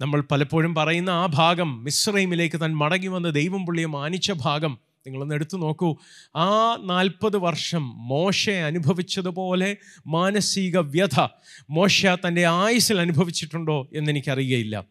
നമ്മൾ 0.00 0.20
പലപ്പോഴും 0.20 0.74
പറയുന്ന 0.74 1.10
ആ 1.10 1.26
ഭാഗം 1.26 1.84
മിസ്രൈമിലേക്ക് 1.84 2.60
താൻ 2.60 2.76
മടങ്ങി 2.76 3.06
വന്ന് 3.06 3.34
ദൈവം 3.34 3.66
പുള്ളിയെ 3.66 3.86
മാനിച്ച 3.86 4.32
ഭാഗം. 4.32 4.78
നിങ്ങളൊന്ന് 5.06 5.34
എടുത്തു 5.34 5.56
നോക്കൂ. 5.56 5.96
ആ 6.36 6.76
നാൽപ്പത് 6.76 7.36
വർഷം 7.36 8.08
മോശ 8.08 8.50
അനുഭവിച്ചതുപോലെ 8.50 9.76
മാനസിക 10.06 10.78
വ്യഥ 10.78 11.28
മോശ 11.70 12.06
തന്റെ 12.06 12.44
ആയുസിൽ 12.44 13.00
അനുഭവിച്ചിട്ടുണ്ടോ 13.00 13.88
എന്നെനിക്കറിയുകയില്ല 13.92 14.84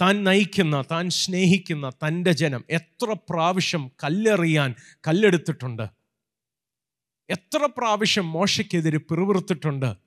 താൻ 0.00 0.24
നയിക്കുന്ന 0.24 0.84
താൻ 0.90 1.10
സ്നേഹിക്കുന്ന 1.10 1.90
തന്റെ 1.90 2.32
ജനം 2.32 2.64
എത്ര 2.70 3.16
പ്രാവശ്യം 3.30 3.90
കല്ലെറിയാൻ 4.04 4.74
കല്ലെടുത്തിട്ടുണ്ട്? 5.08 5.88
എത്ര 7.30 7.68
പ്രാവശ്യം 7.78 8.32
മോശയ്ക്കെതിരെ 8.32 8.98
പിറുപിറുത്തിട്ടുണ്ട്? 8.98 10.03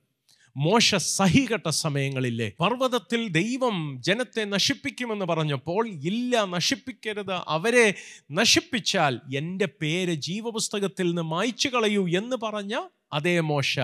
മോശ 0.57 0.95
സഹികെട്ട 0.95 1.69
സമയങ്ങളില്ലേ. 1.69 2.51
പർവതത്തിൽ 2.59 3.27
ദൈവം 3.27 3.97
ജനത്തെ 3.99 4.43
നശിപ്പിക്കുമെന്ന് 4.43 5.25
പറഞ്ഞപ്പോൾ 5.25 5.87
ഇല്ല 5.87 6.45
നശിപ്പിക്കരുത്. 6.45 7.39
അവരെ 7.47 7.93
നശിപ്പിച്ചാൽ 8.31 9.19
എന്റെ 9.35 9.67
പേര് 9.81 10.13
ജീവപുസ്തകത്തിൽ 10.13 11.07
നിന്ന് 11.07 11.21
മായ്ച്ചു 11.21 11.69
കളയൂ 11.69 12.07
എന്ന് 12.07 12.35
പറഞ്ഞ 12.35 12.81
അതേ 13.13 13.39
മോശ. 13.39 13.79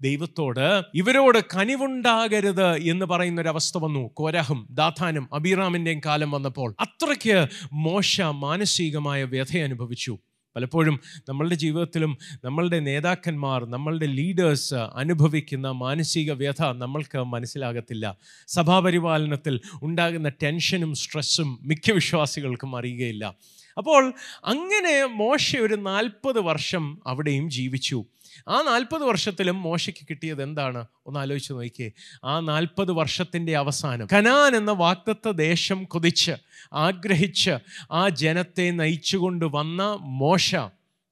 ദൈവത്തോട് 0.00 0.82
ഇവരോട് 0.94 1.38
കനിവുണ്ടാകരുത് 1.56 2.76
എന്ന് 2.76 3.06
പറയുന്ന 3.06 3.40
ഒരു 3.40 3.48
അവസ്ഥ 3.48 3.78
വന്നു. 3.78 4.10
കോരഹും 4.14 4.66
ദാഥാനും 4.70 5.28
അബീറാമിന്റെയും 5.34 6.00
കാലം 6.06 6.30
വന്നപ്പോൾ 6.30 6.74
അത്രയ്ക്ക് 6.80 7.46
മോശ 7.72 8.20
മാനസികമായ 8.20 9.24
വ്യഥ 9.24 9.58
അനുഭവിച്ചു. 9.58 10.18
പലപ്പോഴും 10.56 11.00
നമ്മളുടെ 11.28 11.54
ജീവിതത്തിലും 11.54 12.18
നമ്മളുടെ 12.44 12.80
നേതാക്കന്മാർ 12.80 13.64
നമ്മളുടെ 13.64 14.06
ലീഡേഴ്സ് 14.06 14.74
അനുഭവിക്കുന്ന 14.74 15.70
മാനസിക 15.70 16.32
വ്യഥ 16.32 16.62
നമ്മൾക്ക് 16.62 17.18
മനസ്സിലാകത്തില്ല. 17.18 18.16
സഭാപരിപാലനത്തിൽ 18.48 19.60
ഉണ്ടാകുന്ന 19.82 20.28
ടെൻഷനും 20.28 20.94
സ്ട്രെസ്സും 20.94 21.58
മിക്ക 21.62 21.92
വിശ്വാസികൾക്കും 21.92 22.76
അറിയുകയില്ല. 22.76 23.34
അപ്പോൾ 23.78 24.12
അങ്ങനെ 24.44 25.04
മോശ 25.04 25.56
ഒരു 25.56 25.74
നാൽപ്പത് 25.74 26.40
വർഷം 26.40 27.00
അവിടെയും 27.06 27.50
ജീവിച്ചു. 27.50 28.04
ആ 28.48 28.62
നാൽപ്പത് 28.62 29.02
വർഷത്തിലും 29.02 29.62
മോശയ്ക്ക് 29.62 30.06
കിട്ടിയത് 30.10 30.42
എന്താണ്? 30.42 30.86
ഒന്ന് 31.06 31.20
ആലോചിച്ച് 31.20 31.52
നോക്കിയേ. 31.52 31.90
ആ 32.24 32.40
നാൽപ്പത് 32.40 32.92
വർഷത്തിന്റെ 32.92 33.56
അവസാനം 33.56 34.08
കനാൻ 34.12 34.56
എന്ന 34.56 34.70
വാക്തത്വ 34.70 35.30
ദേശം 35.30 35.84
കൊതിച്ച് 35.84 36.32
ആഗ്രഹിച്ച് 36.72 37.50
ആ 37.92 38.08
ജനത്തെ 38.08 38.70
നയിച്ചുകൊണ്ട് 38.70 39.44
വന്ന 39.44 39.98
മോശ. 40.00 40.56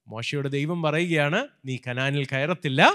മോശയുടെ 0.08 0.48
ദൈവം 0.48 0.82
പറയുകയാണ് 0.82 1.46
നീ 1.66 1.76
കനാനിൽ 1.86 2.24
കയറത്തില്ല. 2.24 2.94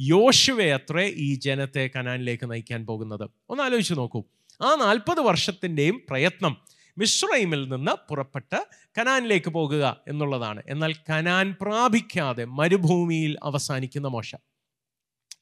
യോശുവെ 0.00 0.74
അത്രേ 0.74 1.06
ഈ 1.08 1.34
ജനത്തെ 1.34 1.90
കനാനിലേക്ക് 1.96 2.50
നയിക്കാൻ 2.50 2.86
പോകുന്നത്. 2.86 3.30
ഒന്ന് 3.48 3.62
ആലോചിച്ച് 3.62 3.94
നോക്കൂ. 3.94 4.24
ആ 4.62 4.74
നാൽപ്പത് 4.74 5.20
വർഷത്തിന്റെയും 5.20 6.02
പ്രയത്നം 6.10 6.56
മിശ്രൈമിൽ 6.98 7.68
നിന്ന് 7.68 7.92
പുറപ്പെട്ട് 8.10 8.66
കനാനിലേക്ക് 8.98 9.50
പോകുക 9.50 9.96
എന്നുള്ളതാണ്. 10.08 10.62
എന്നാൽ 10.68 10.94
കനാൻ 11.10 11.56
പ്രാപിക്കാതെ 11.60 12.44
മരുഭൂമിയിൽ 12.44 13.36
അവസാനിക്കുന്ന 13.42 14.08
മോശ. 14.08 14.34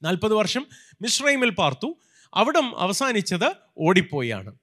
നാൽപ്പത് 0.03 0.33
വർഷം 0.33 0.67
മിശ്രൈമിൽ 1.03 1.51
പാർത്തു. 1.51 1.99
അവിടം 2.35 2.79
അവസാനിച്ചത് 2.79 3.55
ഓടിപ്പോയാണ്. 3.79 4.62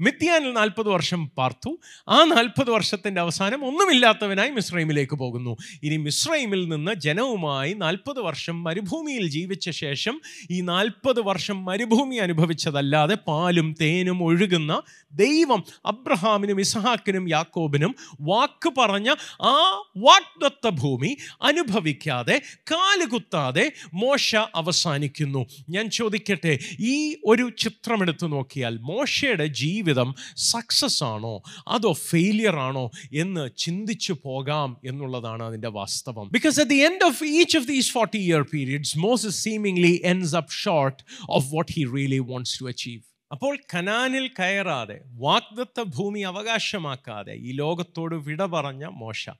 മിത്യാനിൽ 0.00 0.52
നാൽപ്പത് 0.52 0.88
വർഷം 0.88 1.26
പാർത്തു. 1.38 1.78
ആ 2.08 2.24
നാൽപ്പത് 2.24 2.70
വർഷത്തിന്റെ 2.70 3.20
അവസാനം 3.20 3.66
ഒന്നുമില്ലാത്തവനായി 3.66 4.50
മിശ്രൈമിലേക്ക് 4.50 5.16
പോകുന്നു. 5.16 5.56
ഇനി 5.82 5.96
മിശ്രൈമിൽ 5.96 6.68
നിന്ന് 6.68 6.94
ജനവുമായി 6.94 7.72
നാൽപ്പത് 7.74 8.20
വർഷം 8.20 8.62
മരുഭൂമിയിൽ 8.62 9.28
ജീവിച്ച 9.28 9.70
ശേഷം 9.70 10.20
ഈ 10.50 10.60
നാൽപ്പത് 10.60 11.20
വർഷം 11.20 11.64
മരുഭൂമി 11.64 12.16
അനുഭവിച്ചതല്ലാതെ 12.16 13.14
പാലും 13.14 13.74
തേനും 13.80 14.22
ഒഴുകുന്ന 14.22 14.82
ദൈവം 15.12 15.64
അബ്രഹാമിനും 15.86 16.60
ഇസഹാക്കിനും 16.60 17.28
യാക്കോബിനും 17.28 17.94
വാക്ക് 18.20 18.72
പറഞ്ഞ 18.78 19.14
ആ 19.42 19.54
വാഗ്ദത്ത 19.96 20.68
ഭൂമി 20.68 21.16
അനുഭവിക്കാതെ 21.42 22.42
കാലുകുത്താതെ 22.72 23.72
മോശ 23.94 24.36
അവസാനിക്കുന്നു. 24.54 25.46
ഞാൻ 25.68 25.90
ചോദിക്കട്ടെ 25.90 26.58
ഈ 26.80 27.16
ഒരു 27.26 27.50
ചിത്രമെടുത്ത് 27.58 28.32
നോക്കിയാൽ 28.32 28.78
മോശയുടെ 28.78 29.46
ജീവിതം 29.46 29.88
സക്സസ് 30.36 31.04
ആണോ? 31.04 31.42
അതോ 31.68 31.92
ഫെയിലിയർ 31.92 32.56
ആണോ? 32.56 32.90
എന്ന് 33.12 33.50
ചിന്തിച്ചു 33.56 34.16
പോകാം 34.24 34.76
എന്നുള്ളതാണ് 34.84 35.42
അതിന്റെ 35.42 35.68
വാസ്തവം. 35.68 36.28
Because 36.32 36.60
at 36.60 36.70
the 36.70 36.74
end 36.74 37.04
of 37.04 37.24
each 37.24 37.58
of 37.58 37.68
these 37.68 37.92
forty 37.92 38.18
year 38.18 38.42
periods 38.42 38.98
Moses 38.98 39.44
seemingly 39.44 40.00
ends 40.04 40.36
up 40.36 40.50
short 40.50 41.02
of 41.30 41.46
what 41.54 41.72
he 41.72 41.84
really 41.96 42.18
wants 42.18 42.60
to 42.60 42.64
achieve 42.64 43.02
അപ്പോൾ 43.32 43.58
കനാനിൽ 43.74 44.30
കയറാതെ 44.38 45.00
വാഗ്ദത്ത 45.18 45.82
ഭൂമി 45.82 46.20
അവകാശമാക്കാതെ 46.20 47.32
ഈ 47.32 47.52
ലോകത്തോട് 47.52 48.14
വിട 48.14 48.46
പറഞ്ഞ 48.46 48.84
മോശ. 48.84 49.30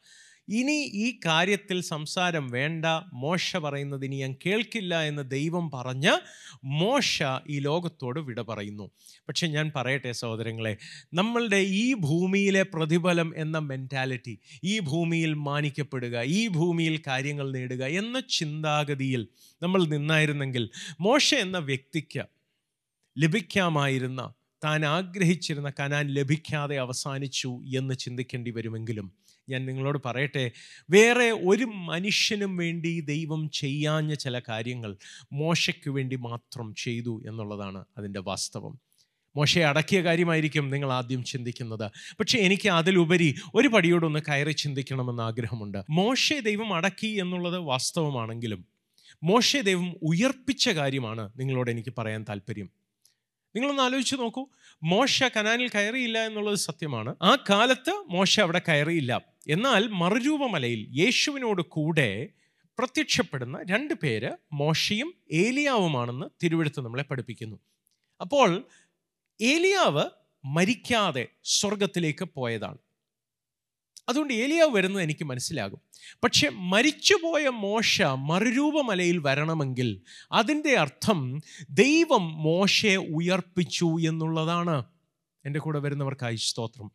ഇനി 0.51 0.77
ഈ 0.95 1.21
കാര്യത്തിൽ 1.27 1.81
സംസാരം 1.81 2.51
വേണ്ട. 2.51 2.85
മോശ 3.13 3.57
പറയുന്നത് 3.57 4.05
ഇനി 4.05 4.17
ഞാൻ 4.17 4.33
കേൾക്കില്ല 4.47 5.03
എന്ന് 5.03 5.31
ദൈവം 5.31 5.71
പറഞ്ഞ് 5.75 6.15
മോശ 6.65 7.23
ഈ 7.49 7.59
ലോകത്തോട് 7.59 8.21
വിട 8.21 8.41
പറയുന്നു. 8.41 8.87
പക്ഷെ 9.29 9.47
ഞാൻ 9.47 9.73
പറയട്ടെ 9.77 10.13
സഹോദരങ്ങളെ 10.13 10.77
നമ്മളുടെ 11.15 11.61
ഈ 11.83 11.95
ഭൂമിയിലെ 11.95 12.63
പ്രതിഫലം 12.75 13.35
എന്ന 13.37 13.59
മെന്റാലിറ്റി 13.59 14.39
ഈ 14.65 14.81
ഭൂമിയിൽ 14.81 15.35
മാനിക്കപ്പെടുക 15.35 16.23
ഈ 16.23 16.49
ഭൂമിയിൽ 16.49 17.03
കാര്യങ്ങൾ 17.07 17.53
നേടുക 17.53 17.85
എന്ന 17.85 18.21
ചിന്താഗതിയിൽ 18.21 19.29
നമ്മൾ 19.63 19.81
നിന്നായിരുന്നെങ്കിൽ 19.85 20.67
മോശ 21.01 21.35
എന്ന 21.35 21.59
വ്യക്തിക്ക് 21.59 22.25
ലഭിക്കാമായിരുന്ന 23.19 24.21
താൻ 24.65 24.87
ആഗ്രഹിച്ചിരുന്ന 24.87 25.73
കനാൻ 25.81 26.07
ലഭിക്കാതെ 26.15 26.77
അവസാനിച്ചു 26.79 27.51
എന്ന് 27.77 27.95
ചിന്തിക്കേണ്ടി 27.95 28.51
വരുമെങ്കിലും 28.51 29.07
ഞാൻ 29.49 29.67
നിങ്ങളോട് 29.67 29.99
പറയട്ടെ 30.05 30.53
വേറെ 30.91 31.31
ഒരു 31.31 31.65
മനുഷ്യനും 31.65 32.57
വേണ്ടി 32.57 33.01
ദൈവം 33.01 33.51
ചെയ്യാഞ്ഞ 33.51 34.15
ചില 34.15 34.41
കാര്യങ്ങൾ 34.49 34.97
മോശയ്ക്ക് 35.33 35.91
വേണ്ടി 35.91 36.17
മാത്രം 36.17 36.75
ചെയ്തു 36.75 37.23
എന്നുള്ളതാണ് 37.27 37.85
അതിന്റെ 37.99 38.21
വാസ്തവം. 38.21 38.79
മോശയെ 39.37 39.63
അടക്കിയ 39.63 40.01
കാര്യമായിരിക്കും 40.01 40.71
നിങ്ങൾ 40.71 40.93
ആദ്യം 40.93 41.25
ചിന്തിക്കുന്നത്. 41.25 41.91
പക്ഷേ 42.21 42.39
എനിക്ക് 42.39 42.69
അതിലുപരി 42.69 43.35
ഒരു 43.55 43.69
പടിയോടൊന്ന് 43.69 44.21
കയറി 44.29 44.53
ചിന്തിക്കണമെന്ന് 44.53 45.23
ആഗ്രഹമുണ്ട്. 45.23 45.85
മോശയെ 45.91 46.41
ദൈവം 46.41 46.75
അടക്കി 46.75 47.07
എന്നുള്ളത് 47.07 47.59
വാസ്തവമാണെങ്കിലും 47.59 48.65
മോശയെ 49.23 49.61
ദൈവം 49.61 49.95
ഉയർപ്പിച്ച 50.03 50.69
കാര്യമാണ് 50.69 51.31
നിങ്ങളോട് 51.37 51.71
എനിക്ക് 51.71 51.95
പറയാൻ 51.99 52.25
താല്പര്യം 52.29 52.71
നിങ്ങളൊന്ന് 53.57 53.83
ആലോചിച്ച് 53.83 54.17
നോക്കൂ. 54.17 54.49
മോശ 54.83 55.23
കനാനിൽ 55.23 55.69
കയറിയില്ല 55.69 56.19
എന്നുള്ളത് 56.19 56.55
സത്യമാണ്. 56.55 57.17
ആ 57.23 57.45
കാലത്ത് 57.51 57.91
മോശ 58.09 58.41
അവിടെ 58.41 58.63
കയറിയില്ല. 58.69 59.21
എന്നാൽ 59.49 59.89
മറുരൂപമലയിൽ 59.89 60.87
യേശുവിനോട് 61.01 61.63
കൂടെ 61.63 62.29
പ്രത്യക്ഷപ്പെടുന്ന 62.79 63.65
രണ്ട് 63.71 63.95
പേര് 63.95 64.31
മോശയും 64.53 65.15
ഏലിയാവുമാണെന്ന് 65.33 66.27
തിരുവഴുത്ത് 66.43 66.81
നമ്മളെ 66.81 67.03
പഠിപ്പിക്കുന്നു. 67.03 67.57
അപ്പോൾ 68.21 68.65
ഏലിയാവ് 69.41 70.05
മരിക്കാതെ 70.45 71.27
സ്വർഗത്തിലേക്ക് 71.45 72.25
പോയതാണ്. 72.25 72.79
അതുകൊണ്ട് 74.11 74.35
ഏലിയാവ് 74.35 74.71
വരുന്നത് 74.71 75.03
എനിക്ക് 75.03 75.25
മനസ്സിലാകും. 75.25 75.81
പക്ഷെ 76.25 76.49
മരിച്ചുപോയ 76.49 77.49
മോശ 77.49 78.03
മറുരൂപമലയിൽ 78.03 79.19
വരണമെങ്കിൽ 79.19 80.03
അതിന്റെ 80.33 80.77
അർത്ഥം 80.77 81.41
ദൈവം 81.71 82.43
മോശയെ 82.43 82.97
ഉയർപ്പിച്ചു 82.97 83.99
എന്നുള്ളതാണ്. 84.09 84.85
എന്റെ 85.47 85.61
കൂടെ 85.61 85.79
വരുന്നവർക്കായി 85.79 86.37
സ്തോത്രം. 86.37 86.91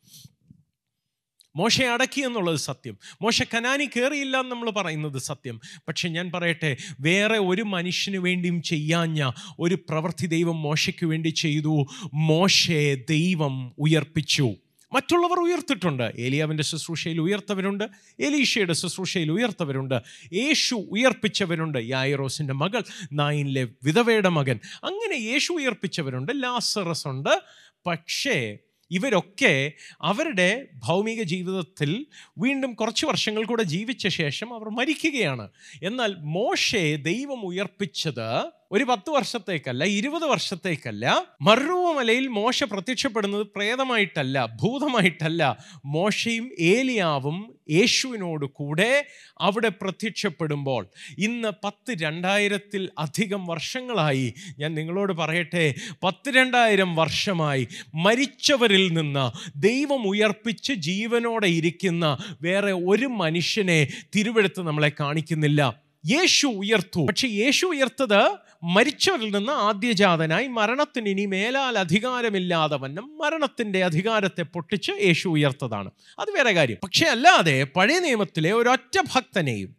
മോശയെ 1.56 1.88
അടക്കി 1.88 2.22
എന്നുള്ളത് 2.22 2.56
സത്യം. 2.56 2.98
മോശ 3.22 3.44
കനാനി 3.54 3.86
കയറിയില്ല 3.86 4.40
എന്ന് 4.40 4.52
നമ്മൾ 4.52 4.70
പറയുന്നത് 4.70 5.18
സത്യം. 5.18 5.62
പക്ഷെ 5.88 6.10
ഞാൻ 6.10 6.32
പറയട്ടെ 6.32 6.78
വേറെ 7.00 7.38
ഒരു 7.38 7.62
മനുഷ്യന് 7.62 8.18
വേണ്ടിയും 8.18 8.62
ചെയ്യാഞ്ഞ 8.62 9.32
ഒരു 9.60 9.76
പ്രവൃത്തി 9.76 10.26
ദൈവം 10.26 10.62
മോശയ്ക്ക് 10.62 11.06
വേണ്ടി 11.06 11.30
ചെയ്തു. 11.30 11.86
മോശയെ 12.14 12.96
ദൈവം 13.10 13.74
ഉയർപ്പിച്ചു. 13.78 14.56
മറ്റുള്ളവർ 14.96 15.40
ഉയർത്തിട്ടുണ്ട്. 15.40 16.14
ഏലിയാവിന്റെ 16.20 16.64
ശുശ്രൂഷയിൽ 16.64 17.22
ഉയർത്തവരുണ്ട്. 17.22 17.84
എലീഷയുടെ 18.20 18.74
ശുശ്രൂഷയിൽ 18.74 19.32
ഉയർത്തവരുണ്ട്. 19.32 20.02
യേശു 20.34 20.76
ഉയർപ്പിച്ചവരുണ്ട്. 20.76 21.78
യായറോസിന്റെ 21.82 22.54
മകൾ 22.54 22.84
നായിനിലെ 23.14 23.68
വിധവയുടെ 23.84 24.30
മകൻ. 24.30 24.60
അങ്ങനെ 24.84 25.16
യേശു 25.16 25.54
ഉയർപ്പിച്ചവരുണ്ട്. 25.54 26.32
ലാസറസ് 26.36 27.08
ഉണ്ട്. 27.08 27.42
പക്ഷേ 27.88 28.58
ഇവരൊക്കെ 28.92 29.72
അവരുടെ 30.02 30.68
ഭൗമിക 30.76 31.24
ജീവിതത്തിൽ 31.24 32.06
വീണ്ടും 32.38 32.74
കുറച്ച് 32.74 33.06
വർഷങ്ങൾ 33.06 33.46
കൂടെ 33.46 33.64
ജീവിച്ച 33.64 34.08
ശേഷം 34.08 34.54
അവർ 34.54 34.70
മരിക്കുകയാണ്. 34.70 35.50
എന്നാൽ 35.84 36.16
മോശയെ 36.20 36.96
ദൈവം 36.96 37.46
ഉയർപ്പിച്ചത് 37.46 38.52
ഒരു 38.72 38.84
പത്ത് 38.84 39.10
വർഷത്തേക്കല്ല 39.10 39.84
ഇരുപത് 39.84 40.24
വർഷത്തേക്കല്ല 40.24 41.26
മറുവുമലയിൽ 41.42 42.28
മോശ 42.28 42.64
പ്രത്യക്ഷപ്പെടുന്നത് 42.64 43.48
പ്രേതമായിട്ടല്ല 43.56 44.58
ഭൂതമായിട്ടല്ല. 44.64 45.58
മോശയും 45.86 46.50
ഏലിയാവും 46.60 47.56
യേശുവിനോട് 47.70 48.46
കൂടെ 48.46 49.06
അവിടെ 49.42 49.70
പ്രത്യക്ഷപ്പെടുമ്പോൾ. 49.70 50.88
ഇന്ന് 51.18 51.52
പത്ത് 51.64 51.96
രണ്ടായിരത്തിൽ 52.02 52.90
അധികം 53.00 53.48
വർഷങ്ങളായി 53.48 54.34
ഞാൻ 54.60 54.76
നിങ്ങളോട് 54.76 55.14
പറയട്ടെ 55.14 55.76
പത്ത് 56.04 56.30
രണ്ടായിരം 56.30 56.96
വർഷമായി 56.96 57.68
മരിച്ചവരിൽ 57.96 58.94
നിന്ന് 58.94 59.56
ദൈവം 59.56 60.08
ഉയർപ്പിച്ച് 60.08 60.74
ജീവനോടെ 60.74 61.48
ഇരിക്കുന്ന 61.48 62.18
വേറെ 62.42 62.72
ഒരു 62.72 63.06
മനുഷ്യനെ 63.06 63.88
തിരുവെടുത്ത് 64.16 64.62
നമ്മളെ 64.62 64.92
കാണിക്കുന്നില്ല. 65.00 65.86
യേശു 66.06 66.48
ഉയർത്തു. 66.48 67.06
പക്ഷെ 67.06 67.28
യേശു 67.28 67.66
ഉയർത്തത് 67.66 68.38
മരിച്ചവരിൽ 68.66 69.36
നിന്ന് 69.36 69.52
ആദ്യജാതനായി 69.52 70.48
മരണത്തിന് 70.48 71.10
ഇനി 71.10 71.26
മേലാൽ 71.26 71.80
അധികാരമില്ലാതെ 71.80 72.78
മരണത്തിന്റെ 73.02 73.84
അധികാരത്തെ 73.84 74.42
പൊട്ടിച്ച് 74.42 74.92
യേശു 74.92 75.30
ഉയർത്തതാണ്. 75.30 75.92
അത് 76.20 76.32
വേറെ 76.32 76.52
കാര്യം. 76.52 76.78
പക്ഷേ 76.84 77.06
അല്ലാതെ 77.06 77.68
പഴയ 77.76 78.00
നിയമത്തിലെ 78.00 78.52
ഒരൊറ്റ 78.52 79.00
ഭക്തനെയും 79.16 79.76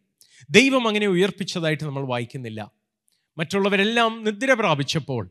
ദൈവം 0.51 0.89
അങ്ങനെ 0.89 1.07
ഉയർപ്പിച്ചതായിട്ട് 1.07 1.85
നമ്മൾ 1.85 2.07
വായിക്കുന്നില്ല. 2.07 2.71
മറ്റുള്ളവരെല്ലാം 3.39 4.25
നിദ്ര 4.25 4.53
പ്രാപിച്ചപ്പോൾ 4.53 5.31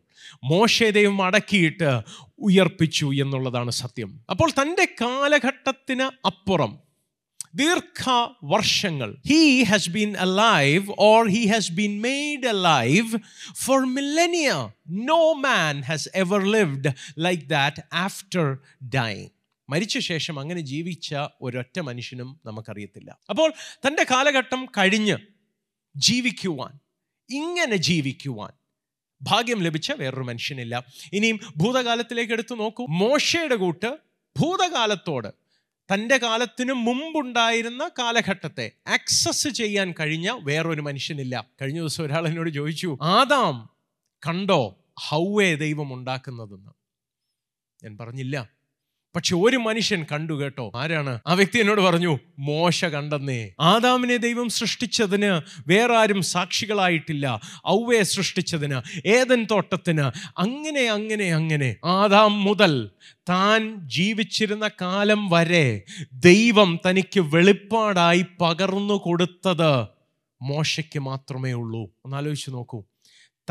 ദൈവം 0.89 1.23
അടക്കിയിട്ട് 1.23 2.01
ഉയർപ്പിച്ചു 2.39 3.05
എന്നുള്ളതാണ് 3.05 3.71
സത്യം. 3.71 4.19
അപ്പോൾ 4.29 4.51
തന്റെ 4.51 4.85
കാലഘട്ടത്തിന് 5.01 6.27
അപ്പുറം 6.27 6.84
ദീർഘ 7.55 8.03
വർഷങ്ങൾ 8.43 9.17
he 9.27 9.63
has 9.63 9.89
been 9.89 10.17
alive 10.17 10.93
or 10.99 11.27
he 11.27 11.45
has 11.45 11.71
been 11.71 12.01
made 12.01 12.47
alive 12.47 13.17
for 13.55 13.79
millennia 13.85 14.49
no 14.87 15.33
man 15.33 15.81
has 15.81 16.09
ever 16.15 16.43
lived 16.51 16.91
like 17.17 17.43
that 17.43 17.83
after 17.93 18.57
dying 18.95 19.29
മരിച്ച 19.69 19.99
ശേഷം 19.99 20.39
അങ്ങനെ 20.39 20.61
ജീവിച്ച 20.61 21.15
ഒരൊറ്റ 21.41 21.79
മനുഷ്യനും 21.79 22.39
നമുക്കറിയത്തില്ല. 22.45 23.17
അപ്പോൾ 23.29 23.53
തന്റെ 23.87 24.03
കാലഘട്ടം 24.11 24.65
കഴിഞ്ഞ് 24.65 25.17
ജീവിക്കുവാൻ 25.95 26.73
ഇങ്ങനെ 27.29 27.75
ജീവിക്കുവാൻ 27.75 28.51
ഭാഗ്യം 29.21 29.63
ലഭിച്ച 29.63 29.91
വേറൊരു 29.91 30.23
മനുഷ്യനില്ല. 30.23 30.85
ഇനിയും 31.13 31.39
ഭൂതകാലത്തിലേക്ക് 31.57 32.33
എടുത്തു 32.33 32.55
നോക്കൂ. 32.55 32.85
മോശയുടെ 32.89 33.55
കൂട്ട് 33.55 33.97
ഭൂതകാലത്തോട് 34.39 35.44
തന്റെ 35.93 36.17
കാലത്തിനു 36.17 36.73
മുമ്പുണ്ടായിരുന്ന 36.73 37.91
കാലഘട്ടത്തെ 37.99 38.71
ആക്സസ് 38.87 39.47
ചെയ്യാൻ 39.47 39.93
കഴിഞ്ഞ 39.99 40.29
വേറൊരു 40.31 40.81
മനുഷ്യനില്ല. 40.81 41.47
കഴിഞ്ഞ 41.61 41.79
ദിവസം 41.79 42.03
ഒരാൾ 42.03 42.27
എന്നോട് 42.27 42.49
ചോദിച്ചു 42.49 42.97
ആദാം 43.01 43.69
കണ്ടോ 44.27 44.79
ഹൗവേ 44.99 45.55
ദൈവം 45.55 45.93
ഉണ്ടാക്കുന്നതെന്ന്? 45.93 46.71
ഞാൻ 47.83 47.97
പറഞ്ഞില്ല. 47.97 48.54
പക്ഷെ 49.15 49.36
ഒരു 49.36 49.58
മനുഷ്യൻ 49.58 50.06
കണ്ടു 50.12 50.34
കേട്ടോ. 50.34 50.71
ആരാണ്? 50.75 51.19
ആ 51.28 51.34
വ്യക്തി 51.34 51.60
എന്നോട് 51.60 51.82
പറഞ്ഞു 51.82 52.19
മോശ 52.39 52.86
കണ്ടെന്നേ. 52.86 53.51
ആദാമിനെ 53.60 54.17
ദൈവം 54.17 54.49
സൃഷ്ടിച്ചതിന് 54.49 55.41
വേറെ 55.67 55.95
ആരും 55.95 56.21
സാക്ഷികളായിട്ടില്ല. 56.21 57.41
ഔവയെ 57.67 58.04
സൃഷ്ടിച്ചതിന് 58.04 59.08
ഏതൻ 59.08 59.47
തോട്ടത്തിന് 59.51 60.12
അങ്ങനെ 60.38 60.82
അങ്ങനെ 60.82 61.34
അങ്ങനെ. 61.34 61.75
ആദാം 61.86 62.43
മുതൽ 62.43 62.89
താൻ 63.30 63.75
ജീവിച്ചിരുന്ന 63.75 64.69
കാലം 64.82 65.30
വരെ 65.30 65.84
ദൈവം 66.13 66.80
തനിക്ക് 66.89 67.19
വെളിപ്പാടായി 67.19 68.25
പകർന്നു 68.41 68.93
കൊടുത്തത് 68.93 69.88
മോശയ്ക്ക് 70.41 70.99
മാത്രമേ 70.99 71.54
ഉള്ളൂ. 71.54 71.89
ഒന്നാലോചിച്ച് 72.06 72.51
നോക്കൂ. 72.51 72.84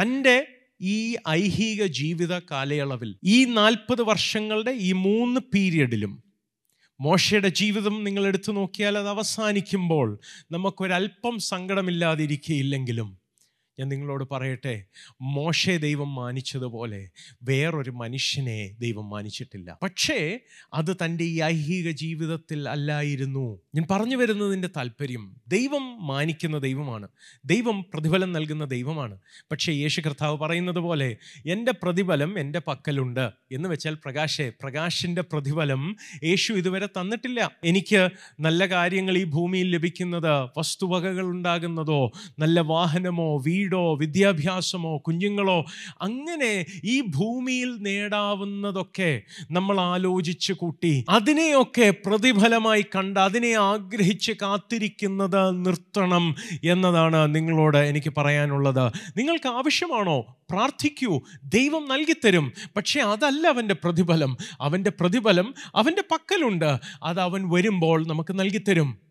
തന്റെ 0.03 0.54
ഈ 0.81 1.17
ഐഹിക 1.29 1.87
ജീവിത 1.87 2.39
കാലയളവിൽ 2.39 3.17
ഈ 3.25 3.45
നാൽപ്പത് 3.45 4.03
വർഷങ്ങളുടെ 4.03 4.71
ഈ 4.71 4.93
മൂന്ന് 4.93 5.41
പീരിയഡിലും 5.41 6.23
മോശയുടെ 7.01 7.49
ജീവിതം 7.49 8.05
നിങ്ങൾ 8.05 8.27
എടുത്തു 8.27 8.53
നോക്കിയാൽ 8.53 8.99
അത് 8.99 9.09
അവസാനിക്കുമ്പോൾ 9.09 10.21
നമുക്കൊരല്പം 10.53 11.39
സങ്കടമില്ലാതിരിക്കുകയില്ലെങ്കിലും 11.39 13.24
ഞാൻ 13.79 13.89
നിങ്ങളോട് 13.89 14.25
പറയട്ടെ 14.31 14.85
മോശെ 15.23 15.77
ദൈവം 15.77 16.15
മാനിച്ചതുപോലെ 16.15 17.11
വേറൊരു 17.43 17.91
മനുഷ്യനെ 17.91 18.77
ദൈവം 18.79 19.11
മാനിച്ചിട്ടില്ല. 19.11 19.79
പക്ഷേ 19.83 20.41
അത് 20.75 20.97
തന്റെ 21.05 21.25
ഈ 21.25 21.41
ഐഹിക 21.41 21.91
ജീവിതത്തിൽ 21.91 22.69
അല്ലായിരുന്നു. 22.69 23.61
ഞാൻ 23.75 23.87
പറഞ്ഞു 23.91 24.17
വരുന്നതിന്റെ 24.17 24.69
താല്പര്യം 24.77 25.37
ദൈവം 25.49 26.07
മാനിക്കുന്ന 26.07 26.59
ദൈവമാണ്. 26.59 27.09
ദൈവം 27.45 27.85
പ്രതിഫലം 27.95 28.33
നൽകുന്ന 28.33 28.65
ദൈവമാണ്. 28.65 29.19
പക്ഷേ 29.51 29.73
യേശു 29.73 30.01
കർത്താവ് 30.01 30.39
പറയുന്നത് 30.39 30.79
പോലെ 30.79 31.17
എന്റെ 31.47 31.73
പ്രതിഫലം 31.73 32.39
എന്റെ 32.39 32.63
പക്കലുണ്ട്. 32.69 33.31
എന്ന് 33.53 33.69
വെച്ചാൽ 33.69 33.95
പ്രകാശേ 33.95 34.53
പ്രകാശിന്റെ 34.63 35.23
പ്രതിഫലം 35.23 35.97
യേശു 36.25 36.53
ഇതുവരെ 36.53 36.87
തന്നിട്ടില്ല. 36.87 37.51
എനിക്ക് 37.65 38.09
നല്ല 38.41 38.67
കാര്യങ്ങൾ 38.67 39.19
ഈ 39.19 39.25
ഭൂമിയിൽ 39.25 39.71
ലഭിക്കുന്നത് 39.71 40.49
വസ്തുവകകൾ 40.59 41.25
ഉണ്ടാകുന്നതോ 41.25 42.13
നല്ല 42.39 42.61
വാഹനമോ 42.61 43.39
വിദ്യാഭ്യാസമോ 43.73 44.99
കുഞ്ഞുങ്ങളോ 44.99 45.65
അങ്ങനെ 46.03 46.67
ഈ 46.85 47.01
ഭൂമിയിൽ 47.01 47.77
നേടാവുന്നതൊക്കെ 47.77 49.23
നമ്മൾ 49.51 49.81
ആലോചിച്ച് 49.81 50.53
കൂട്ടി 50.53 51.05
അതിനെയൊക്കെ 51.09 51.95
പ്രതിഫലമായി 52.07 52.83
കണ്ട് 52.83 53.21
അതിനെ 53.21 53.53
ആഗ്രഹിച്ച് 53.53 54.33
കാത്തിരിക്കുന്നത് 54.33 55.67
നിർത്തണം 55.67 56.35
എന്നതാണ് 56.65 57.35
നിങ്ങളോട് 57.35 57.77
എനിക്ക് 57.77 58.13
പറയാനുള്ളത്. 58.17 58.93
നിങ്ങൾക്ക് 59.17 59.49
ആവശ്യമാണോ? 59.49 60.21
പ്രാർത്ഥിക്കൂ. 60.21 61.21
ദൈവം 61.45 61.89
നൽകിത്തരും. 61.89 62.53
പക്ഷേ 62.77 63.01
അതല്ല 63.01 63.49
അവന്റെ 63.49 63.75
പ്രതിഫലം. 63.75 64.37
അവന്റെ 64.61 64.91
പ്രതിഫലം 65.01 65.55
അവന്റെ 65.75 66.03
പക്കലുണ്ട്. 66.03 66.77
അത് 67.03 67.21
അവൻ 67.21 67.51
വരുമ്പോൾ 67.51 68.07
നമുക്ക് 68.07 68.39
നൽകിത്തരും. 68.41 69.04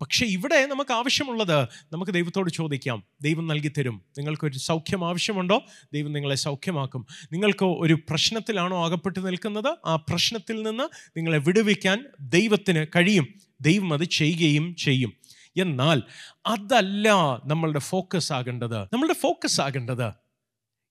പക്ഷെ 0.00 0.26
ഇവിടെ 0.26 0.66
നമുക്ക് 0.66 0.92
ആവശ്യമുള്ളത് 0.92 1.68
നമുക്ക് 1.92 2.12
ദൈവത്തോട് 2.12 2.50
ചോദിക്കാം. 2.50 3.04
ദൈവം 3.20 3.46
നൽകി 3.46 3.58
നൽകിത്തരും. 3.58 4.02
നിങ്ങൾക്കൊരു 4.18 4.58
സൗഖ്യം 4.58 5.08
ആവശ്യമുണ്ടോ? 5.08 5.62
ദൈവം 5.92 6.12
നിങ്ങളെ 6.12 6.34
സൗഖ്യമാക്കും. 6.34 7.06
നിങ്ങൾക്ക് 7.32 7.64
ഒരു 7.64 7.94
പ്രശ്നത്തിലാണോ 7.94 8.84
അകപ്പെട്ട് 8.84 9.26
നിൽക്കുന്നത്? 9.26 9.76
ആ 9.86 9.96
പ്രശ്നത്തിൽ 9.96 10.62
നിന്ന് 10.62 10.82
നിങ്ങളെ 11.16 11.38
വിടുവിക്കാൻ 11.38 12.04
ദൈവത്തിന് 12.20 12.86
കഴിയും. 12.96 13.26
ദൈവം 13.60 13.92
അത് 13.92 14.04
ചെയ്യുകയും 14.04 14.74
ചെയ്യും. 14.74 15.12
എന്നാൽ 15.60 16.02
അതല്ല 16.46 17.12
നമ്മളുടെ 17.44 17.78
ഫോക്കസ് 17.78 18.32
ആകേണ്ടത്. 18.32 18.78
നമ്മളുടെ 18.78 19.14
ഫോക്കസ് 19.14 19.60
ആകേണ്ടത് 19.60 20.12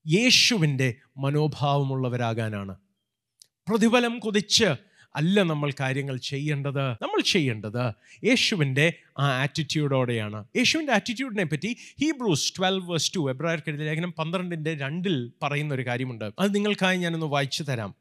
യേശുവിന്റെ 0.07 0.95
മനോഭാവമുള്ളവരാകാനാണ്. 1.17 2.75
പ്രതിഫലം 3.69 4.19
കൊതിച്ച് 4.19 4.65
അല്ല 5.17 5.43
നമ്മൾ 5.43 5.73
കാര്യങ്ങൾ 5.79 6.17
ചെയ്യേണ്ടത് 6.17 6.91
നമ്മൾ 6.91 7.21
ചെയ്യേണ്ടത് 7.21 7.93
യേശുവിന്റെ 8.25 8.93
ആ 9.19 9.41
ആറ്റിറ്റ്യൂഡോടെയാണ് 9.41 10.45
യേശുവിന്റെ 10.57 10.93
ആറ്റിറ്റ്യൂഡിനെ 10.93 11.43
പറ്റി 11.43 11.77
ഹീബ്രൂസ് 12.01 12.53
ട്വൽവ് 12.57 12.89
വേഴ്സ് 12.89 13.15
ടു 13.15 13.29
എബ്രായർക്കെഴുതിയ 13.29 13.85
ലേഖനം 13.85 14.11
പന്ത്രണ്ടിന്റെ 14.11 14.75
രണ്ടിൽ 14.75 15.31
പറയുന്ന 15.43 15.73
ഒരു 15.73 15.87
കാര്യമുണ്ട്. 15.87 16.31
അത് 16.39 16.55
നിങ്ങൾക്കായി 16.55 16.97
ഞാനൊന്ന് 16.97 17.25
വായിച്ചു 17.25 17.63
തരാം. 17.63 17.95